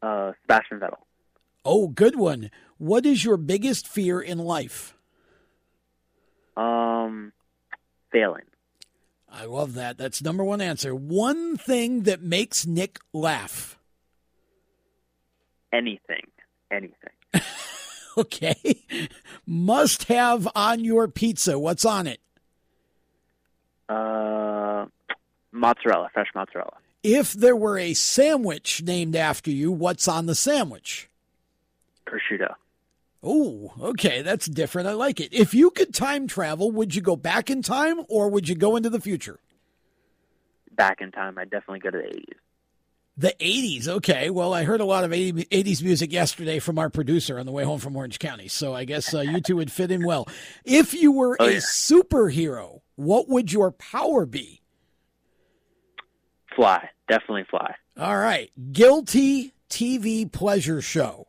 [0.01, 0.99] Uh, Sebastian Vettel.
[1.63, 2.51] Oh, good one.
[2.77, 4.95] What is your biggest fear in life?
[6.55, 7.33] Um,
[8.11, 8.43] failing.
[9.31, 9.97] I love that.
[9.97, 10.93] That's number one answer.
[10.95, 13.77] One thing that makes Nick laugh.
[15.73, 16.27] Anything.
[16.71, 17.11] Anything.
[18.17, 18.85] Okay.
[19.45, 21.59] Must have on your pizza.
[21.59, 22.21] What's on it?
[23.89, 24.85] Uh,
[25.51, 26.77] mozzarella, fresh mozzarella.
[27.07, 31.07] If there were a sandwich named after you, what's on the sandwich?
[32.07, 32.55] Prosciutto.
[33.21, 34.21] Oh, okay.
[34.23, 34.87] That's different.
[34.87, 35.31] I like it.
[35.33, 38.75] If you could time travel, would you go back in time or would you go
[38.75, 39.39] into the future?
[40.71, 42.33] Back in time, I'd definitely go to the 80s.
[43.17, 43.87] The 80s.
[43.87, 44.29] Okay.
[44.31, 47.51] Well, I heard a lot of 80, 80s music yesterday from our producer on the
[47.51, 48.47] way home from Orange County.
[48.47, 50.27] So I guess uh, you two would fit in well.
[50.65, 51.57] If you were Oh, a yeah.
[51.59, 54.61] superhero, what would your power be?
[56.55, 56.89] Fly.
[57.07, 57.75] Definitely fly.
[57.97, 58.51] All right.
[58.71, 61.27] Guilty TV pleasure show.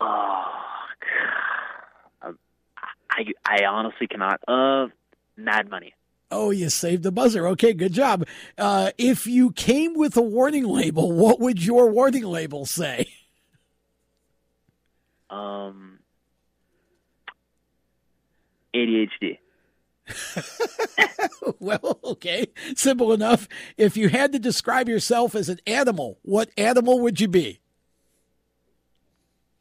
[0.00, 0.44] Oh,
[2.22, 2.34] God.
[3.10, 4.40] I, I honestly cannot.
[4.46, 4.88] Uh,
[5.36, 5.94] Mad Money.
[6.30, 7.46] Oh, you saved the buzzer.
[7.48, 8.26] Okay, good job.
[8.58, 13.06] Uh, if you came with a warning label, what would your warning label say?
[15.30, 16.00] Um,
[18.74, 19.38] ADHD.
[21.58, 22.46] well, okay.
[22.76, 23.48] Simple enough.
[23.76, 27.60] If you had to describe yourself as an animal, what animal would you be?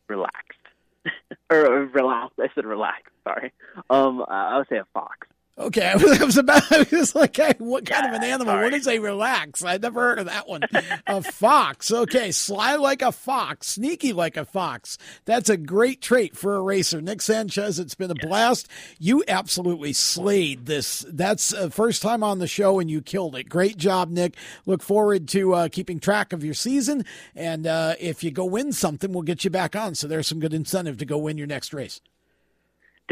[0.07, 0.59] Relaxed.
[1.49, 2.39] or uh, relaxed.
[2.39, 3.13] I said relaxed.
[3.23, 3.51] Sorry.
[3.89, 5.27] Um, I would say a fox.
[5.55, 6.71] Okay, I was, I was about.
[6.71, 8.55] I was like, hey, what kind of an animal?
[8.55, 9.63] What is a relax?
[9.63, 10.63] I've never heard of that one.
[11.05, 11.91] a fox.
[11.91, 14.97] Okay, sly like a fox, sneaky like a fox.
[15.25, 17.01] That's a great trait for a racer.
[17.01, 18.67] Nick Sanchez, it's been a blast.
[18.97, 21.05] You absolutely slayed this.
[21.07, 23.47] That's uh, first time on the show, and you killed it.
[23.47, 24.35] Great job, Nick.
[24.65, 28.73] Look forward to uh, keeping track of your season, and uh, if you go win
[28.73, 29.93] something, we'll get you back on.
[29.93, 32.01] So there's some good incentive to go win your next race.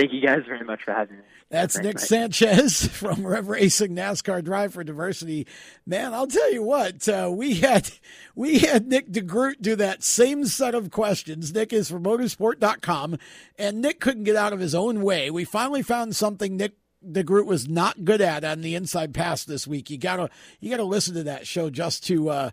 [0.01, 1.23] Thank you guys very much for having me.
[1.51, 1.99] That's Nick night.
[1.99, 5.45] Sanchez from Rev Racing NASCAR Drive for Diversity.
[5.85, 7.91] Man, I'll tell you what, uh, we had
[8.33, 11.53] we had Nick DeGroot do that same set of questions.
[11.53, 13.19] Nick is from motorsport.com,
[13.59, 15.29] and Nick couldn't get out of his own way.
[15.29, 16.73] We finally found something Nick
[17.07, 19.91] DeGroot was not good at on the inside pass this week.
[19.91, 22.49] You gotta you gotta listen to that show just to uh,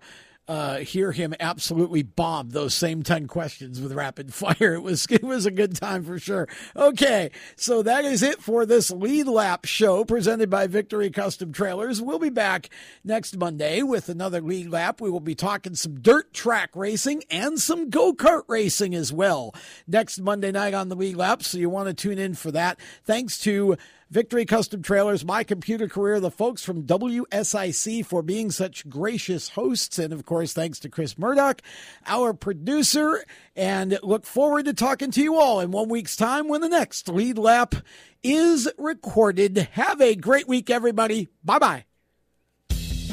[0.48, 4.74] uh, hear him absolutely bomb those same 10 questions with rapid fire.
[4.74, 6.48] It was, it was a good time for sure.
[6.74, 7.30] Okay.
[7.56, 12.00] So that is it for this lead lap show presented by Victory Custom Trailers.
[12.00, 12.70] We'll be back
[13.04, 15.00] next Monday with another lead lap.
[15.00, 19.54] We will be talking some dirt track racing and some go kart racing as well
[19.86, 21.42] next Monday night on the lead lap.
[21.42, 22.80] So you want to tune in for that.
[23.04, 23.76] Thanks to
[24.10, 29.98] Victory Custom Trailers, My Computer Career, the folks from WSIC for being such gracious hosts.
[29.98, 31.60] And of course, thanks to Chris Murdoch,
[32.06, 33.24] our producer.
[33.54, 37.08] And look forward to talking to you all in one week's time when the next
[37.08, 37.74] lead lap
[38.22, 39.68] is recorded.
[39.72, 41.28] Have a great week, everybody.
[41.44, 41.87] Bye bye.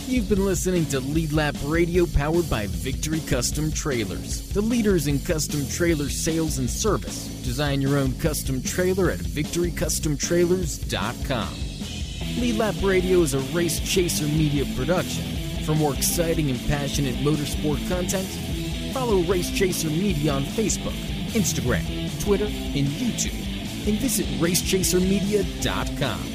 [0.07, 5.17] You've been listening to Lead Lap Radio powered by Victory Custom Trailers, the leaders in
[5.19, 7.25] custom trailer sales and service.
[7.43, 11.49] Design your own custom trailer at victorycustomtrailers.com.
[12.39, 15.23] Lead Lap Radio is a race chaser media production.
[15.65, 18.27] For more exciting and passionate motorsport content,
[18.93, 20.93] follow Race Chaser Media on Facebook,
[21.33, 21.83] Instagram,
[22.23, 23.33] Twitter, and YouTube,
[23.87, 26.34] and visit racechasermedia.com.